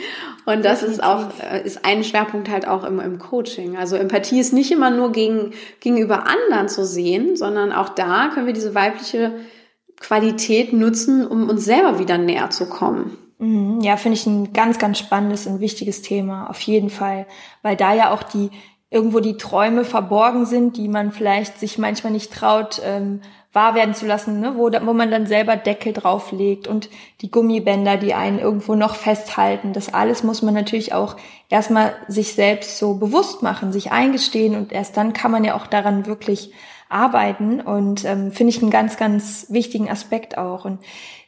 Und 0.47 0.65
das 0.65 0.81
Definitiv. 0.81 0.89
ist 0.89 1.03
auch, 1.03 1.27
äh, 1.43 1.63
ist 1.65 1.85
ein 1.85 2.05
Schwerpunkt 2.05 2.49
halt 2.49 2.67
auch 2.67 2.85
im, 2.85 3.01
im 3.01 3.19
Coaching. 3.19 3.77
Also 3.77 3.97
Empathie 3.97 4.41
ist 4.41 4.53
nicht 4.53 4.71
immer 4.73 4.91
nur 4.91 5.13
gegen, 5.13 5.53
gegenüber 5.81 6.27
anderen 6.27 6.69
zu 6.69 6.87
sehen, 6.87 7.37
sondern 7.37 7.73
auch 7.73 7.91
da 7.91 8.31
können 8.33 8.47
wir 8.47 8.55
diese 8.55 8.75
weibliche 8.75 9.33
Qualität 10.01 10.73
nutzen, 10.73 11.27
um 11.27 11.49
uns 11.49 11.65
selber 11.65 11.99
wieder 11.99 12.17
näher 12.17 12.51
zu 12.51 12.69
kommen. 12.69 13.19
Mhm. 13.39 13.81
Ja, 13.81 13.97
finde 13.97 14.17
ich 14.17 14.27
ein 14.27 14.53
ganz, 14.53 14.79
ganz 14.79 14.99
spannendes 14.99 15.47
und 15.47 15.61
wichtiges 15.61 16.03
Thema, 16.03 16.49
auf 16.49 16.61
jeden 16.63 16.91
Fall. 16.91 17.27
Weil 17.63 17.77
da 17.77 17.93
ja 17.95 18.13
auch 18.13 18.23
die, 18.23 18.51
irgendwo 18.91 19.21
die 19.21 19.37
Träume 19.37 19.85
verborgen 19.85 20.47
sind, 20.47 20.77
die 20.77 20.89
man 20.89 21.13
vielleicht 21.13 21.61
sich 21.61 21.79
manchmal 21.79 22.13
nicht 22.13 22.33
traut, 22.33 22.81
ähm, 22.85 23.21
wahr 23.53 23.75
werden 23.75 23.95
zu 23.95 24.07
lassen, 24.07 24.41
ne? 24.41 24.55
wo, 24.57 24.71
wo 24.71 24.93
man 24.93 25.11
dann 25.11 25.27
selber 25.27 25.57
Deckel 25.57 25.93
drauflegt 25.93 26.69
und 26.69 26.91
die 27.23 27.31
Gummibänder, 27.31 27.97
die 27.97 28.15
einen 28.15 28.39
irgendwo 28.39 28.75
noch 28.75 28.95
festhalten. 28.95 29.73
Das 29.73 29.93
alles 29.93 30.23
muss 30.23 30.43
man 30.43 30.55
natürlich 30.55 30.93
auch 30.93 31.17
erstmal 31.49 31.95
sich 32.09 32.35
selbst 32.35 32.79
so 32.79 32.95
bewusst 32.95 33.43
machen, 33.43 33.73
sich 33.73 33.91
eingestehen 33.91 34.55
und 34.55 34.73
erst 34.73 34.97
dann 34.97 35.13
kann 35.13 35.31
man 35.31 35.45
ja 35.45 35.55
auch 35.55 35.67
daran 35.67 36.07
wirklich 36.07 36.53
arbeiten 36.91 37.61
und 37.61 38.05
ähm, 38.05 38.33
finde 38.33 38.51
ich 38.51 38.63
einen 38.63 38.71
ganz, 38.71 38.97
ganz 38.97 39.47
wichtigen 39.51 39.91
Aspekt 39.91 40.39
auch. 40.39 40.65
Und 40.65 40.79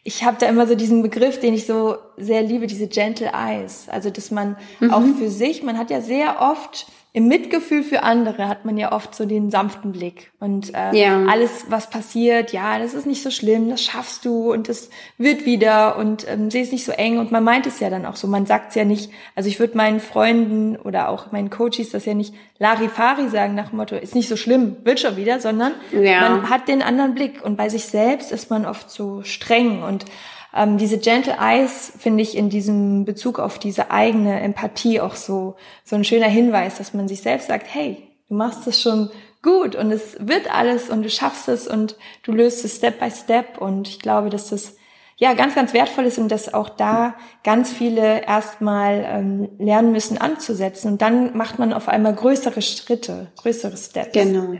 ich 0.04 0.24
habe 0.24 0.36
da 0.38 0.46
immer 0.46 0.66
so 0.66 0.74
diesen 0.74 1.02
Begriff, 1.02 1.40
den 1.40 1.52
ich 1.52 1.66
so 1.66 1.96
sehr 2.16 2.42
liebe, 2.42 2.66
diese 2.66 2.86
Gentle 2.86 3.32
Eyes. 3.34 3.88
Also 3.90 4.08
dass 4.10 4.30
man 4.30 4.56
mhm. 4.78 4.90
auch 4.92 5.02
für 5.18 5.30
sich, 5.30 5.62
man 5.62 5.78
hat 5.78 5.90
ja 5.90 6.00
sehr 6.00 6.40
oft 6.40 6.86
im 7.12 7.26
Mitgefühl 7.26 7.82
für 7.82 8.04
andere 8.04 8.46
hat 8.46 8.64
man 8.64 8.78
ja 8.78 8.92
oft 8.92 9.16
so 9.16 9.26
den 9.26 9.50
sanften 9.50 9.90
Blick. 9.90 10.30
Und 10.38 10.72
äh, 10.74 10.96
ja. 10.96 11.24
alles, 11.26 11.66
was 11.68 11.90
passiert, 11.90 12.52
ja, 12.52 12.78
das 12.78 12.94
ist 12.94 13.04
nicht 13.04 13.22
so 13.22 13.32
schlimm, 13.32 13.68
das 13.68 13.82
schaffst 13.82 14.24
du 14.24 14.52
und 14.52 14.68
das 14.68 14.90
wird 15.18 15.44
wieder 15.44 15.96
und 15.96 16.24
ähm, 16.28 16.52
sie 16.52 16.60
ist 16.60 16.70
nicht 16.70 16.84
so 16.84 16.92
eng. 16.92 17.18
Und 17.18 17.32
man 17.32 17.42
meint 17.42 17.66
es 17.66 17.80
ja 17.80 17.90
dann 17.90 18.06
auch 18.06 18.14
so, 18.14 18.28
man 18.28 18.46
sagt 18.46 18.68
es 18.70 18.74
ja 18.76 18.84
nicht, 18.84 19.10
also 19.34 19.48
ich 19.48 19.58
würde 19.58 19.76
meinen 19.76 19.98
Freunden 19.98 20.76
oder 20.76 21.08
auch 21.08 21.32
meinen 21.32 21.50
Coaches 21.50 21.90
das 21.90 22.04
ja 22.04 22.14
nicht 22.14 22.32
Larifari 22.60 23.28
sagen 23.28 23.56
nach 23.56 23.70
dem 23.70 23.78
Motto, 23.78 23.96
ist 23.96 24.14
nicht 24.14 24.28
so 24.28 24.36
schlimm, 24.36 24.76
wird 24.84 25.00
schon 25.00 25.16
wieder, 25.16 25.40
sondern 25.40 25.72
ja. 25.90 26.20
man 26.20 26.48
hat 26.48 26.68
den 26.68 26.80
anderen 26.80 27.14
Blick. 27.14 27.44
Und 27.44 27.56
bei 27.56 27.68
sich 27.68 27.86
selbst 27.86 28.30
ist 28.30 28.50
man 28.50 28.66
oft 28.66 28.88
so 28.88 29.22
streng. 29.24 29.82
Und 29.82 30.04
ähm, 30.54 30.78
diese 30.78 30.98
Gentle 30.98 31.36
Eyes 31.40 31.92
finde 31.98 32.22
ich 32.22 32.36
in 32.36 32.50
diesem 32.50 33.04
Bezug 33.04 33.38
auf 33.38 33.58
diese 33.58 33.90
eigene 33.90 34.40
Empathie 34.40 35.00
auch 35.00 35.14
so, 35.14 35.56
so 35.84 35.96
ein 35.96 36.04
schöner 36.04 36.28
Hinweis, 36.28 36.78
dass 36.78 36.94
man 36.94 37.08
sich 37.08 37.20
selbst 37.20 37.48
sagt, 37.48 37.66
hey, 37.72 38.08
du 38.28 38.34
machst 38.34 38.66
es 38.66 38.80
schon 38.80 39.10
gut 39.42 39.74
und 39.74 39.90
es 39.90 40.16
wird 40.18 40.52
alles 40.52 40.90
und 40.90 41.02
du 41.02 41.10
schaffst 41.10 41.48
es 41.48 41.66
und 41.66 41.96
du 42.22 42.32
löst 42.32 42.64
es 42.64 42.76
Step 42.76 42.98
by 42.98 43.10
Step 43.10 43.58
und 43.58 43.88
ich 43.88 44.00
glaube, 44.00 44.28
dass 44.28 44.50
das 44.50 44.76
ja 45.16 45.34
ganz, 45.34 45.54
ganz 45.54 45.72
wertvoll 45.72 46.06
ist 46.06 46.18
und 46.18 46.28
dass 46.28 46.52
auch 46.52 46.68
da 46.68 47.14
ganz 47.44 47.70
viele 47.70 48.24
erstmal 48.24 49.04
ähm, 49.06 49.48
lernen 49.58 49.92
müssen 49.92 50.18
anzusetzen 50.18 50.92
und 50.92 51.02
dann 51.02 51.36
macht 51.36 51.58
man 51.58 51.72
auf 51.72 51.88
einmal 51.88 52.14
größere 52.14 52.62
Schritte, 52.62 53.28
größere 53.40 53.76
Steps. 53.76 54.12
Genau. 54.12 54.54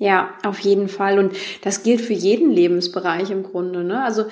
Ja, 0.00 0.30
auf 0.44 0.60
jeden 0.60 0.88
Fall 0.88 1.18
und 1.18 1.34
das 1.62 1.82
gilt 1.82 2.00
für 2.00 2.12
jeden 2.12 2.50
Lebensbereich 2.50 3.30
im 3.30 3.42
Grunde. 3.42 3.82
Ne? 3.82 4.02
Also 4.02 4.26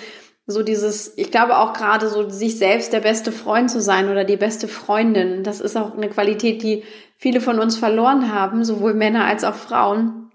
so 0.47 0.63
dieses, 0.63 1.13
ich 1.17 1.31
glaube 1.31 1.57
auch 1.59 1.73
gerade 1.73 2.09
so, 2.09 2.29
sich 2.29 2.59
selbst 2.59 2.93
der 2.93 3.01
beste 3.01 3.33
Freund 3.33 3.71
zu 3.71 3.81
sein 3.81 4.09
oder 4.09 4.25
die 4.25 4.37
beste 4.37 4.69
Freundin, 4.69 5.43
das 5.43 5.61
ist 5.61 5.77
auch 5.77 5.97
eine 5.97 6.09
Qualität, 6.09 6.63
die 6.63 6.85
viele 7.17 7.41
von 7.41 7.59
uns 7.59 7.77
verloren 7.77 8.33
haben, 8.33 8.65
sowohl 8.65 8.95
Männer 8.95 9.25
als 9.25 9.43
auch 9.43 9.55
Frauen. 9.55 10.31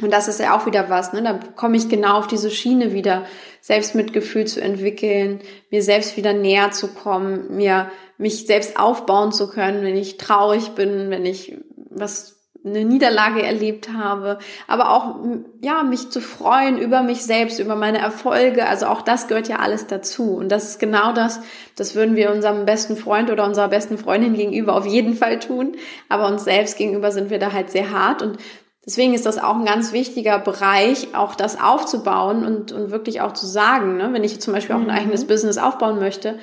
Und 0.00 0.12
das 0.12 0.28
ist 0.28 0.40
ja 0.40 0.56
auch 0.56 0.66
wieder 0.66 0.90
was, 0.90 1.14
ne? 1.14 1.22
Da 1.22 1.40
komme 1.56 1.76
ich 1.76 1.88
genau 1.88 2.18
auf 2.18 2.26
diese 2.26 2.50
Schiene 2.50 2.92
wieder, 2.92 3.24
Selbstmitgefühl 3.62 4.46
zu 4.46 4.60
entwickeln, 4.60 5.40
mir 5.70 5.82
selbst 5.82 6.16
wieder 6.16 6.34
näher 6.34 6.70
zu 6.70 6.88
kommen, 6.88 7.56
mir 7.56 7.90
mich 8.18 8.46
selbst 8.46 8.78
aufbauen 8.78 9.32
zu 9.32 9.48
können, 9.48 9.82
wenn 9.82 9.96
ich 9.96 10.18
traurig 10.18 10.70
bin, 10.70 11.10
wenn 11.10 11.24
ich 11.24 11.56
was 11.90 12.35
eine 12.66 12.84
Niederlage 12.84 13.42
erlebt 13.42 13.90
habe, 13.92 14.38
aber 14.66 14.90
auch 14.90 15.16
ja 15.62 15.82
mich 15.82 16.10
zu 16.10 16.20
freuen 16.20 16.78
über 16.78 17.02
mich 17.02 17.24
selbst, 17.24 17.60
über 17.60 17.76
meine 17.76 17.98
Erfolge. 17.98 18.66
Also 18.66 18.86
auch 18.86 19.02
das 19.02 19.28
gehört 19.28 19.48
ja 19.48 19.60
alles 19.60 19.86
dazu. 19.86 20.34
Und 20.34 20.50
das 20.50 20.68
ist 20.68 20.78
genau 20.78 21.12
das. 21.12 21.40
Das 21.76 21.94
würden 21.94 22.16
wir 22.16 22.32
unserem 22.32 22.66
besten 22.66 22.96
Freund 22.96 23.30
oder 23.30 23.44
unserer 23.44 23.68
besten 23.68 23.98
Freundin 23.98 24.34
gegenüber 24.34 24.74
auf 24.74 24.86
jeden 24.86 25.14
Fall 25.14 25.38
tun. 25.38 25.76
Aber 26.08 26.26
uns 26.26 26.44
selbst 26.44 26.76
gegenüber 26.76 27.12
sind 27.12 27.30
wir 27.30 27.38
da 27.38 27.52
halt 27.52 27.70
sehr 27.70 27.90
hart. 27.92 28.20
Und 28.22 28.38
deswegen 28.84 29.14
ist 29.14 29.26
das 29.26 29.38
auch 29.38 29.56
ein 29.56 29.64
ganz 29.64 29.92
wichtiger 29.92 30.38
Bereich, 30.38 31.14
auch 31.14 31.34
das 31.34 31.60
aufzubauen 31.60 32.44
und, 32.44 32.72
und 32.72 32.90
wirklich 32.90 33.20
auch 33.20 33.32
zu 33.32 33.46
sagen, 33.46 33.96
ne? 33.96 34.10
wenn 34.12 34.24
ich 34.24 34.40
zum 34.40 34.52
Beispiel 34.52 34.74
auch 34.74 34.80
ein 34.80 34.86
mhm. 34.86 34.90
eigenes 34.90 35.26
Business 35.26 35.58
aufbauen 35.58 35.98
möchte, 35.98 36.38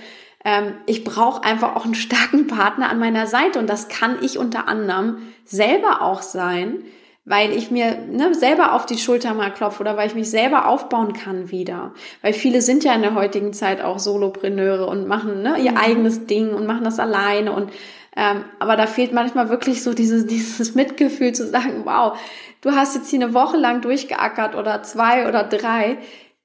ähm, 0.46 0.74
ich 0.86 1.04
brauche 1.04 1.44
einfach 1.44 1.76
auch 1.76 1.86
einen 1.86 1.96
starken 1.96 2.48
Partner 2.48 2.90
an 2.90 3.00
meiner 3.00 3.28
Seite 3.28 3.60
und 3.60 3.70
das 3.70 3.88
kann 3.88 4.18
ich 4.22 4.38
unter 4.38 4.68
anderem 4.68 5.18
selber 5.46 6.02
auch 6.02 6.22
sein, 6.22 6.84
weil 7.26 7.52
ich 7.52 7.72
mir 7.72 7.98
ne, 8.12 8.34
selber 8.34 8.74
auf 8.74 8.86
die 8.86 8.98
Schulter 8.98 9.34
mal 9.34 9.52
klopfe 9.52 9.82
oder 9.82 9.96
weil 9.96 10.08
ich 10.08 10.16
mich 10.16 10.30
selber 10.30 10.68
aufbauen 10.68 11.14
kann 11.14 11.52
wieder. 11.52 11.94
Weil 12.22 12.34
viele 12.34 12.62
sind 12.62 12.84
ja 12.84 12.94
in 12.94 13.02
der 13.02 13.16
heutigen 13.16 13.54
Zeit 13.54 13.82
auch 13.82 14.00
Solopreneure 14.00 14.88
und 14.88 15.08
machen 15.08 15.42
ne, 15.42 15.58
ihr 15.60 15.72
mhm. 15.72 15.78
eigenes 15.78 16.26
Ding 16.26 16.54
und 16.54 16.66
machen 16.66 16.84
das 16.84 17.00
alleine 17.00 17.54
und 17.54 17.72
ähm, 18.16 18.46
aber 18.60 18.76
da 18.76 18.86
fehlt 18.86 19.12
manchmal 19.12 19.50
wirklich 19.50 19.82
so 19.82 19.94
dieses, 19.94 20.26
dieses 20.28 20.76
Mitgefühl 20.76 21.34
zu 21.34 21.48
sagen, 21.48 21.82
wow, 21.86 22.18
du 22.62 22.72
hast 22.72 22.96
jetzt 22.96 23.10
hier 23.10 23.22
eine 23.22 23.34
Woche 23.34 23.58
lang 23.58 23.82
durchgeackert 23.82 24.56
oder 24.56 24.84
zwei 24.84 25.28
oder 25.28 25.44
drei 25.44 25.98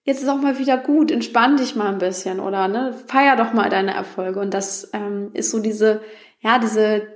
jetzt 0.09 0.23
ist 0.23 0.29
auch 0.31 0.41
mal 0.41 0.59
wieder 0.59 0.79
gut, 0.79 1.11
entspann 1.11 1.59
dich 1.59 1.77
mal 1.77 1.89
ein 1.89 1.99
bisschen 1.99 2.41
oder 2.41 2.67
ne, 2.67 2.95
feier 3.09 3.37
doch 3.37 3.53
mal 3.53 3.69
deine 3.69 3.93
Erfolge. 3.93 4.41
Und 4.41 4.55
das 4.55 4.89
ähm, 4.95 5.29
ist 5.35 5.51
so 5.51 5.59
diese, 5.59 6.01
ja, 6.41 6.59
diese 6.59 7.07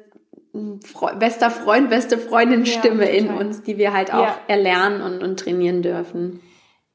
hm, 0.52 0.82
Fre 0.82 1.16
bester 1.16 1.50
Freund, 1.50 1.88
beste 1.88 2.18
Freundin 2.18 2.66
Stimme 2.66 3.06
ja, 3.10 3.16
in 3.16 3.30
uns, 3.30 3.62
die 3.62 3.78
wir 3.78 3.94
halt 3.94 4.12
auch 4.12 4.26
ja. 4.26 4.38
erlernen 4.46 5.00
und, 5.00 5.22
und 5.22 5.40
trainieren 5.40 5.80
dürfen. 5.80 6.40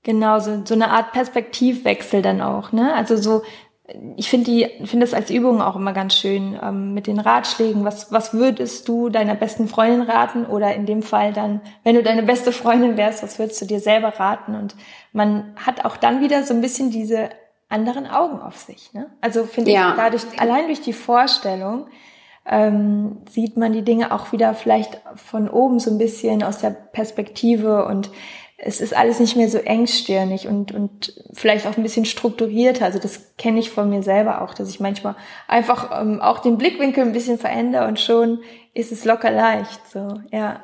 Genau, 0.04 0.38
so, 0.40 0.62
so 0.64 0.76
eine 0.76 0.92
Art 0.92 1.14
Perspektivwechsel 1.14 2.22
dann 2.22 2.42
auch, 2.42 2.72
ne? 2.72 2.94
Also 2.94 3.18
so, 3.18 3.42
ich 4.18 4.30
finde 4.30 4.52
die, 4.52 4.86
finde 4.86 5.06
es 5.06 5.14
als 5.14 5.30
Übung 5.30 5.62
auch 5.62 5.78
immer 5.78 5.94
ganz 5.94 6.16
schön 6.16 6.60
ähm, 6.62 6.94
mit 6.94 7.08
den 7.08 7.20
Ratschlägen. 7.20 7.86
Was, 7.86 8.12
was 8.12 8.34
würdest 8.34 8.88
du 8.90 9.10
deiner 9.10 9.36
besten 9.36 9.70
Freundin 9.70 10.02
raten? 10.02 10.46
Oder 10.46 10.76
in 10.76 10.86
dem 10.86 11.02
Fall 11.02 11.32
dann, 11.32 11.62
wenn 11.84 11.96
du 11.96 12.04
deine 12.04 12.24
beste 12.24 12.52
Freundin 12.52 12.98
wärst, 12.98 13.24
was 13.24 13.40
würdest 13.40 13.62
du 13.62 13.66
dir 13.66 13.80
selber 13.80 14.10
raten? 14.20 14.56
Und 14.56 14.76
man 15.14 15.54
hat 15.56 15.86
auch 15.86 15.96
dann 15.96 16.22
wieder 16.22 16.44
so 16.44 16.54
ein 16.54 16.62
bisschen 16.62 16.92
diese 16.92 17.30
anderen 17.70 18.08
Augen 18.08 18.40
auf 18.40 18.58
sich. 18.58 18.94
Ne? 18.94 19.10
Also 19.22 19.46
finde 19.46 19.72
ja. 19.72 19.92
ich 19.92 19.96
dadurch, 19.96 20.24
allein 20.38 20.68
durch 20.68 20.82
die 20.82 20.94
Vorstellung, 20.94 21.88
ähm, 22.46 23.18
sieht 23.30 23.58
man 23.58 23.74
die 23.74 23.84
Dinge 23.84 24.12
auch 24.12 24.32
wieder 24.32 24.54
vielleicht 24.54 25.02
von 25.16 25.50
oben 25.50 25.80
so 25.80 25.92
ein 25.92 25.98
bisschen 25.98 26.44
aus 26.44 26.60
der 26.60 26.70
Perspektive 26.70 27.86
und 27.86 28.10
es 28.58 28.82
ist 28.82 28.96
alles 28.96 29.20
nicht 29.20 29.36
mehr 29.36 29.50
so 29.50 29.60
engstirnig 29.60 30.48
und, 30.48 30.72
und 30.72 31.14
vielleicht 31.32 31.68
auch 31.68 31.78
ein 31.78 31.84
bisschen 31.84 32.06
strukturierter. 32.06 32.86
Also 32.86 32.98
das 32.98 33.36
kenne 33.38 33.60
ich 33.60 33.70
von 33.70 33.90
mir 33.90 34.02
selber 34.02 34.42
auch, 34.42 34.56
dass 34.56 34.70
ich 34.70 34.80
manchmal 34.80 35.16
einfach 35.48 36.02
ähm, 36.02 36.20
auch 36.22 36.40
den 36.40 36.58
Blickwinkel 36.58 37.04
ein 37.04 37.14
bisschen 37.14 37.38
verändere 37.38 37.88
und 37.88 38.00
schon 38.00 38.40
ist 38.74 38.92
es 38.92 39.06
locker 39.06 39.32
leicht. 39.32 39.88
So, 39.92 40.20
ja. 40.32 40.60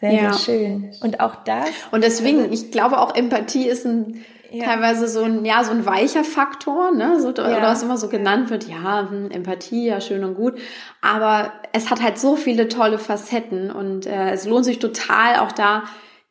Sehr, 0.00 0.12
ja. 0.12 0.32
sehr 0.34 0.38
schön. 0.38 0.90
Und 1.00 1.20
auch 1.20 1.36
das. 1.44 1.70
Und 1.90 2.04
deswegen, 2.04 2.40
also, 2.40 2.52
ich 2.52 2.70
glaube 2.70 2.98
auch 2.98 3.14
Empathie 3.14 3.68
ist 3.68 3.86
ein 3.86 4.22
ja. 4.50 4.66
teilweise 4.66 5.08
so 5.08 5.22
ein, 5.22 5.46
ja, 5.46 5.64
so 5.64 5.70
ein 5.70 5.86
weicher 5.86 6.24
Faktor, 6.24 6.90
ne, 6.92 7.20
so, 7.20 7.28
ja. 7.30 7.56
oder 7.56 7.62
was 7.62 7.82
immer 7.82 7.96
so 7.96 8.08
genannt 8.08 8.50
wird, 8.50 8.68
ja, 8.68 9.08
hm, 9.08 9.30
Empathie, 9.30 9.86
ja, 9.86 10.00
schön 10.02 10.24
und 10.24 10.34
gut. 10.34 10.58
Aber 11.00 11.52
es 11.72 11.90
hat 11.90 12.02
halt 12.02 12.18
so 12.18 12.36
viele 12.36 12.68
tolle 12.68 12.98
Facetten 12.98 13.70
und 13.70 14.04
äh, 14.06 14.30
es 14.30 14.44
lohnt 14.44 14.66
sich 14.66 14.78
total 14.78 15.38
auch 15.38 15.52
da 15.52 15.84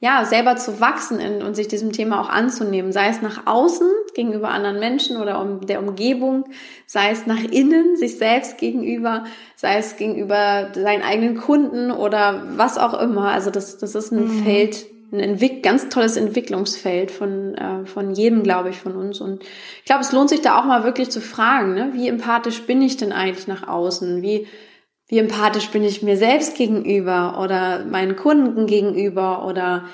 ja, 0.03 0.25
selber 0.25 0.57
zu 0.57 0.81
wachsen 0.81 1.17
in, 1.21 1.41
und 1.41 1.55
sich 1.55 1.69
diesem 1.69 1.93
Thema 1.93 2.19
auch 2.19 2.27
anzunehmen, 2.27 2.91
sei 2.91 3.07
es 3.07 3.21
nach 3.21 3.47
außen 3.47 3.87
gegenüber 4.13 4.49
anderen 4.49 4.77
Menschen 4.77 5.15
oder 5.15 5.39
um 5.39 5.65
der 5.65 5.79
Umgebung, 5.79 6.43
sei 6.85 7.11
es 7.11 7.25
nach 7.25 7.41
innen, 7.41 7.95
sich 7.95 8.17
selbst 8.17 8.57
gegenüber, 8.57 9.23
sei 9.55 9.77
es 9.77 9.95
gegenüber 9.95 10.71
seinen 10.73 11.03
eigenen 11.03 11.37
Kunden 11.37 11.89
oder 11.89 12.43
was 12.57 12.77
auch 12.77 12.99
immer. 12.99 13.29
Also 13.29 13.49
das, 13.49 13.77
das 13.77 13.95
ist 13.95 14.11
ein 14.11 14.25
mhm. 14.25 14.43
Feld, 14.43 14.85
ein 15.13 15.21
Entwick 15.21 15.63
ganz 15.63 15.87
tolles 15.87 16.17
Entwicklungsfeld 16.17 17.09
von, 17.09 17.55
äh, 17.55 17.85
von 17.85 18.13
jedem, 18.13 18.43
glaube 18.43 18.71
ich, 18.71 18.79
von 18.79 18.97
uns. 18.97 19.21
Und 19.21 19.41
ich 19.41 19.85
glaube, 19.85 20.01
es 20.01 20.11
lohnt 20.11 20.29
sich 20.29 20.41
da 20.41 20.59
auch 20.59 20.65
mal 20.65 20.83
wirklich 20.83 21.11
zu 21.11 21.21
fragen, 21.21 21.75
ne? 21.75 21.91
wie 21.93 22.09
empathisch 22.09 22.63
bin 22.63 22.81
ich 22.81 22.97
denn 22.97 23.13
eigentlich 23.13 23.47
nach 23.47 23.69
außen? 23.69 24.21
Wie 24.21 24.47
wie 25.07 25.19
empathisch 25.19 25.69
bin 25.69 25.83
ich 25.83 26.01
mir 26.01 26.17
selbst 26.17 26.55
gegenüber 26.55 27.39
oder 27.41 27.85
meinen 27.85 28.15
Kunden 28.15 28.65
gegenüber 28.65 29.45
oder 29.45 29.85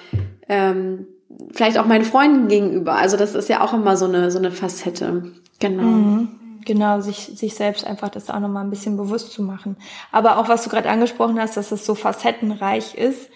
ähm, 0.48 1.08
vielleicht 1.52 1.78
auch 1.78 1.86
meinen 1.86 2.06
Freunden 2.06 2.48
gegenüber. 2.48 2.96
Also 2.96 3.18
das 3.18 3.36
ist 3.36 3.50
ja 3.50 3.62
auch 3.62 3.74
immer 3.74 3.98
so 3.98 4.06
eine, 4.06 4.32
so 4.32 4.38
eine 4.40 4.52
Facette. 4.52 5.32
Genau. 5.60 5.84
Mhm. 5.84 6.28
Genau, 6.66 7.00
sich, 7.02 7.18
sich 7.18 7.56
selbst 7.56 7.86
einfach 7.88 8.10
das 8.10 8.30
auch 8.30 8.40
nochmal 8.40 8.64
ein 8.64 8.70
bisschen 8.70 8.98
bewusst 8.98 9.32
zu 9.32 9.42
machen. 9.42 9.78
Aber 10.12 10.38
auch 10.38 10.50
was 10.50 10.64
du 10.64 10.70
gerade 10.70 10.90
angesprochen 10.90 11.40
hast, 11.40 11.58
dass 11.58 11.72
es 11.72 11.86
so 11.86 11.96
facettenreich 11.96 12.96
ist, 12.96 13.30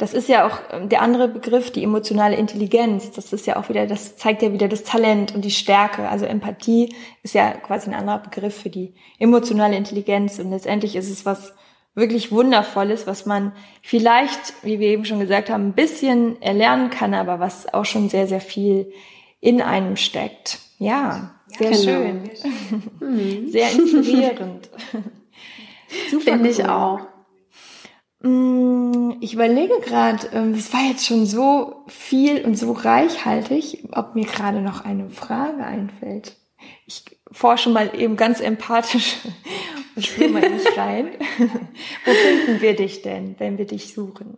das 0.00 0.14
ist 0.14 0.30
ja 0.30 0.46
auch 0.46 0.60
ähm, 0.72 0.88
der 0.88 1.02
andere 1.02 1.28
Begriff, 1.28 1.70
die 1.70 1.84
emotionale 1.84 2.34
Intelligenz. 2.34 3.10
Das 3.10 3.34
ist 3.34 3.46
ja 3.46 3.56
auch 3.56 3.68
wieder, 3.68 3.86
das 3.86 4.16
zeigt 4.16 4.40
ja 4.40 4.50
wieder 4.50 4.66
das 4.66 4.82
Talent 4.82 5.34
und 5.34 5.44
die 5.44 5.50
Stärke. 5.50 6.08
Also 6.08 6.24
Empathie 6.24 6.94
ist 7.22 7.34
ja 7.34 7.52
quasi 7.52 7.90
ein 7.90 7.94
anderer 7.94 8.18
Begriff 8.18 8.62
für 8.62 8.70
die 8.70 8.94
emotionale 9.18 9.76
Intelligenz. 9.76 10.38
Und 10.38 10.50
letztendlich 10.50 10.96
ist 10.96 11.10
es 11.10 11.26
was 11.26 11.52
wirklich 11.94 12.32
Wundervolles, 12.32 13.06
was 13.06 13.26
man 13.26 13.52
vielleicht, 13.82 14.54
wie 14.62 14.80
wir 14.80 14.88
eben 14.88 15.04
schon 15.04 15.20
gesagt 15.20 15.50
haben, 15.50 15.68
ein 15.68 15.74
bisschen 15.74 16.40
erlernen 16.40 16.88
kann, 16.88 17.12
aber 17.12 17.38
was 17.38 17.72
auch 17.74 17.84
schon 17.84 18.08
sehr, 18.08 18.26
sehr 18.26 18.40
viel 18.40 18.90
in 19.40 19.60
einem 19.60 19.96
steckt. 19.96 20.60
Ja, 20.78 21.34
sehr 21.58 21.72
genau. 21.72 21.82
schön. 21.82 22.30
Mhm. 23.00 23.48
Sehr 23.50 23.70
inspirierend. 23.72 24.70
Finde 26.22 26.48
ich 26.48 26.64
auch. 26.64 27.00
Mm, 28.22 29.12
ich 29.20 29.34
überlege 29.34 29.80
gerade, 29.80 30.28
ähm, 30.32 30.52
es 30.54 30.72
war 30.72 30.82
jetzt 30.82 31.06
schon 31.06 31.24
so 31.24 31.84
viel 31.88 32.44
und 32.44 32.56
so 32.56 32.72
reichhaltig, 32.72 33.84
ob 33.92 34.14
mir 34.14 34.26
gerade 34.26 34.60
noch 34.60 34.84
eine 34.84 35.08
Frage 35.10 35.64
einfällt. 35.64 36.36
Ich 36.86 37.04
forsche 37.32 37.70
mal 37.70 37.90
eben 37.94 38.16
ganz 38.16 38.40
empathisch 38.40 39.16
und 39.96 40.04
spüre 40.04 40.28
mal 40.28 40.50
nicht 40.50 40.76
rein. 40.76 41.08
Wo 41.38 42.12
finden 42.12 42.60
wir 42.60 42.76
dich 42.76 43.00
denn, 43.02 43.36
wenn 43.38 43.56
wir 43.56 43.66
dich 43.66 43.94
suchen? 43.94 44.36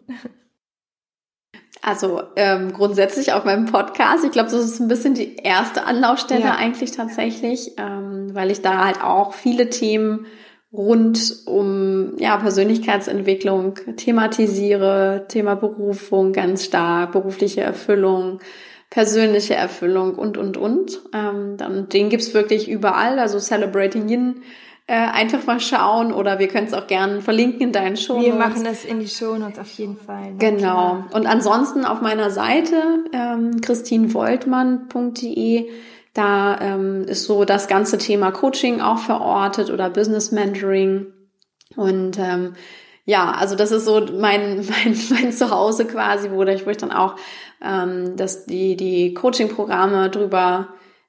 Also 1.85 2.23
ähm, 2.37 2.73
grundsätzlich 2.73 3.33
auf 3.33 3.45
meinem 3.45 3.67
Podcast. 3.67 4.25
Ich 4.25 4.31
glaube, 4.31 4.51
das 4.51 4.65
ist 4.65 4.79
ein 4.79 4.87
bisschen 4.87 5.15
die 5.15 5.35
erste 5.37 5.85
Anlaufstelle 5.85 6.45
ja. 6.45 6.55
eigentlich 6.55 6.93
tatsächlich, 6.93 7.73
ähm, 7.77 8.33
weil 8.33 8.53
ich 8.53 8.63
da 8.63 8.85
halt 8.85 9.03
auch 9.03 9.35
viele 9.35 9.69
Themen 9.69 10.27
rund 10.73 11.47
um 11.47 12.17
ja, 12.19 12.37
Persönlichkeitsentwicklung 12.39 13.75
thematisiere, 13.97 15.27
Thema 15.29 15.55
Berufung 15.55 16.33
ganz 16.33 16.65
stark, 16.65 17.13
berufliche 17.13 17.61
Erfüllung, 17.61 18.41
persönliche 18.89 19.55
Erfüllung 19.55 20.15
und, 20.15 20.39
und, 20.39 20.57
und. 20.57 21.03
Ähm, 21.13 21.57
dann, 21.59 21.89
den 21.89 22.09
gibt's 22.09 22.35
wirklich 22.35 22.71
überall, 22.71 23.19
also 23.19 23.39
Celebrating 23.39 24.09
Yin, 24.09 24.43
äh, 24.87 24.95
einfach 24.95 25.47
mal 25.47 25.61
schauen 25.61 26.13
oder 26.13 26.39
wir 26.39 26.49
können 26.49 26.67
es 26.67 26.75
auch 26.75 26.87
gerne 26.87 27.21
verlinken 27.21 27.61
in 27.61 27.73
deinen 27.73 27.97
Show. 27.97 28.21
Wir 28.21 28.35
machen 28.35 28.65
das 28.65 28.85
in 28.85 29.01
die 29.01 29.09
Show 29.09 29.37
Notes 29.37 29.59
auf 29.59 29.71
jeden 29.73 29.97
Fall. 29.97 30.35
Genau. 30.39 30.59
Klar. 30.59 31.09
Und 31.13 31.27
ansonsten 31.27 31.85
auf 31.85 32.01
meiner 32.01 32.31
Seite 32.31 33.05
ähm, 33.13 33.61
christinvoltmann.de 33.61 35.69
da 36.15 36.61
ähm, 36.61 37.05
ist 37.05 37.25
so 37.25 37.45
das 37.45 37.69
ganze 37.69 37.99
Thema 37.99 38.31
Coaching 38.33 38.81
auch 38.81 38.99
verortet 38.99 39.71
oder 39.71 39.91
Business 39.91 40.33
Mentoring. 40.33 41.07
Und 41.77 42.19
ähm, 42.19 42.55
ja, 43.05 43.33
also 43.33 43.57
das 43.57 43.73
ist 43.73 43.85
so 43.85 44.01
mein, 44.19 44.57
mein, 44.85 44.99
mein 45.11 45.33
Zuhause 45.33 45.87
quasi, 45.87 46.31
wo 46.31 46.43
ich, 46.45 46.67
wo 46.67 46.71
ich 46.71 46.77
dann 46.77 46.93
auch 46.93 47.17
ähm, 47.63 48.17
dass 48.17 48.47
die, 48.47 48.77
die 48.77 49.15
Coaching-Programme 49.15 50.11
drüber 50.11 50.69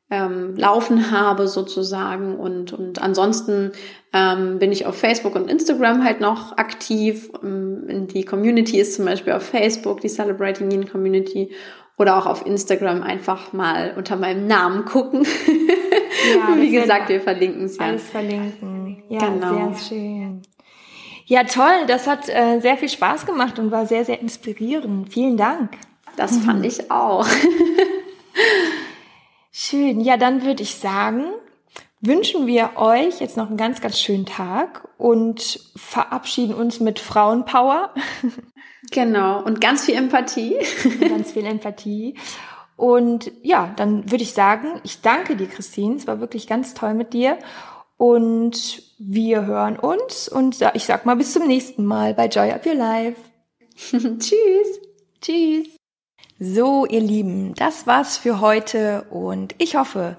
ähm, 0.10 0.56
laufen 0.56 1.12
habe 1.12 1.48
sozusagen. 1.48 2.38
Und, 2.38 2.74
und 2.74 3.02
ansonsten 3.02 3.72
ähm, 4.14 4.60
bin 4.60 4.72
ich 4.72 4.86
auf 4.86 4.96
Facebook 4.96 5.36
und 5.36 5.50
Instagram 5.50 6.04
halt 6.04 6.22
noch 6.22 6.58
aktiv. 6.58 7.32
Ähm, 7.42 8.08
die 8.08 8.24
Community 8.24 8.80
ist 8.80 8.96
zum 8.96 9.06
Beispiel 9.06 9.34
auf 9.34 9.44
Facebook, 9.44 10.02
die 10.02 10.10
Celebrating 10.10 10.70
Yin 10.72 10.90
Community 10.90 11.52
oder 11.98 12.18
auch 12.18 12.26
auf 12.26 12.46
Instagram 12.46 13.04
einfach 13.04 13.54
mal 13.54 13.94
unter 13.98 14.16
meinem 14.16 14.48
Namen 14.48 14.86
gucken. 14.86 15.26
Ja, 16.36 16.56
Wie 16.56 16.72
gesagt, 16.72 17.10
wir 17.10 17.20
verlinken 17.20 17.66
es 17.66 17.78
ja. 17.78 17.86
Alles 17.86 18.10
verlinken. 18.10 19.04
Ja, 19.10 19.20
genau. 19.30 19.74
sehr 19.74 19.78
schön. 19.90 20.42
Ja, 21.26 21.44
toll. 21.44 21.86
Das 21.88 22.08
hat 22.08 22.30
äh, 22.30 22.60
sehr 22.60 22.78
viel 22.78 22.90
Spaß 22.90 23.26
gemacht 23.26 23.60
und 23.60 23.72
war 23.72 23.86
sehr, 23.86 24.06
sehr 24.06 24.22
inspirierend. 24.22 25.12
Vielen 25.12 25.36
Dank. 25.38 25.72
das 26.16 26.38
fand 26.38 26.66
ich 26.66 26.90
auch. 26.92 27.28
Schön. 29.52 30.00
Ja, 30.00 30.18
dann 30.18 30.44
würde 30.46 30.64
ich 30.64 30.76
sagen, 30.76 31.26
wünschen 32.04 32.48
wir 32.48 32.72
euch 32.76 33.22
jetzt 33.22 33.38
noch 33.38 33.48
einen 33.48 33.58
ganz, 33.58 33.82
ganz 33.82 34.00
schönen 34.00 34.26
Tag 34.26 34.88
und 34.98 35.60
verabschieden 35.76 36.54
uns 36.54 36.80
mit 36.80 37.00
Frauenpower. 37.00 37.94
Genau. 38.92 39.42
Und 39.42 39.62
ganz 39.62 39.86
viel 39.86 39.96
Empathie. 39.96 40.58
ganz 41.00 41.32
viel 41.32 41.46
Empathie. 41.46 42.16
Und 42.76 43.32
ja, 43.42 43.74
dann 43.76 44.12
würde 44.12 44.24
ich 44.24 44.34
sagen, 44.34 44.82
ich 44.84 45.02
danke 45.02 45.36
dir, 45.36 45.48
Christine. 45.48 45.96
Es 45.96 46.06
war 46.06 46.20
wirklich 46.20 46.48
ganz 46.48 46.74
toll 46.74 46.94
mit 46.94 47.14
dir. 47.14 47.40
Und 47.98 48.84
wir 49.00 49.46
hören 49.46 49.80
uns 49.80 50.28
und 50.28 50.58
ich 50.74 50.86
sag 50.86 51.06
mal 51.06 51.16
bis 51.16 51.34
zum 51.34 51.48
nächsten 51.48 51.86
Mal 51.86 52.14
bei 52.14 52.28
Joy 52.28 52.52
Up 52.52 52.66
Your 52.66 52.76
Life. 52.76 53.20
Tschüss. 53.92 54.82
Tschüss. 55.22 55.68
So, 56.40 56.86
ihr 56.86 57.00
Lieben, 57.00 57.54
das 57.56 57.88
war's 57.88 58.18
für 58.18 58.42
heute 58.42 59.06
und 59.12 59.56
ich 59.60 59.76
hoffe, 59.76 60.18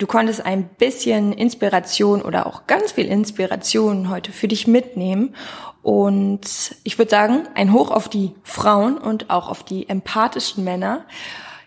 du 0.00 0.06
konntest 0.06 0.44
ein 0.44 0.64
bisschen 0.64 1.32
Inspiration 1.32 2.22
oder 2.22 2.46
auch 2.46 2.66
ganz 2.66 2.92
viel 2.92 3.06
Inspiration 3.06 4.08
heute 4.08 4.32
für 4.32 4.48
dich 4.48 4.66
mitnehmen. 4.66 5.36
Und 5.82 6.74
ich 6.84 6.98
würde 6.98 7.10
sagen, 7.10 7.46
ein 7.54 7.72
Hoch 7.72 7.90
auf 7.90 8.08
die 8.08 8.32
Frauen 8.42 8.98
und 8.98 9.30
auch 9.30 9.48
auf 9.48 9.62
die 9.62 9.88
empathischen 9.88 10.64
Männer. 10.64 11.04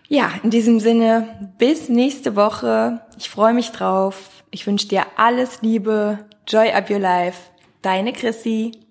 Ja, 0.08 0.30
in 0.42 0.50
diesem 0.50 0.80
Sinne, 0.80 1.54
bis 1.58 1.88
nächste 1.88 2.36
Woche. 2.36 3.00
Ich 3.16 3.30
freue 3.30 3.54
mich 3.54 3.70
drauf. 3.70 4.44
Ich 4.50 4.66
wünsche 4.66 4.88
dir 4.88 5.04
alles 5.16 5.62
Liebe. 5.62 6.18
Joy 6.46 6.72
up 6.72 6.90
your 6.90 6.98
life. 6.98 7.38
Deine 7.82 8.12
Chrissy. 8.12 8.83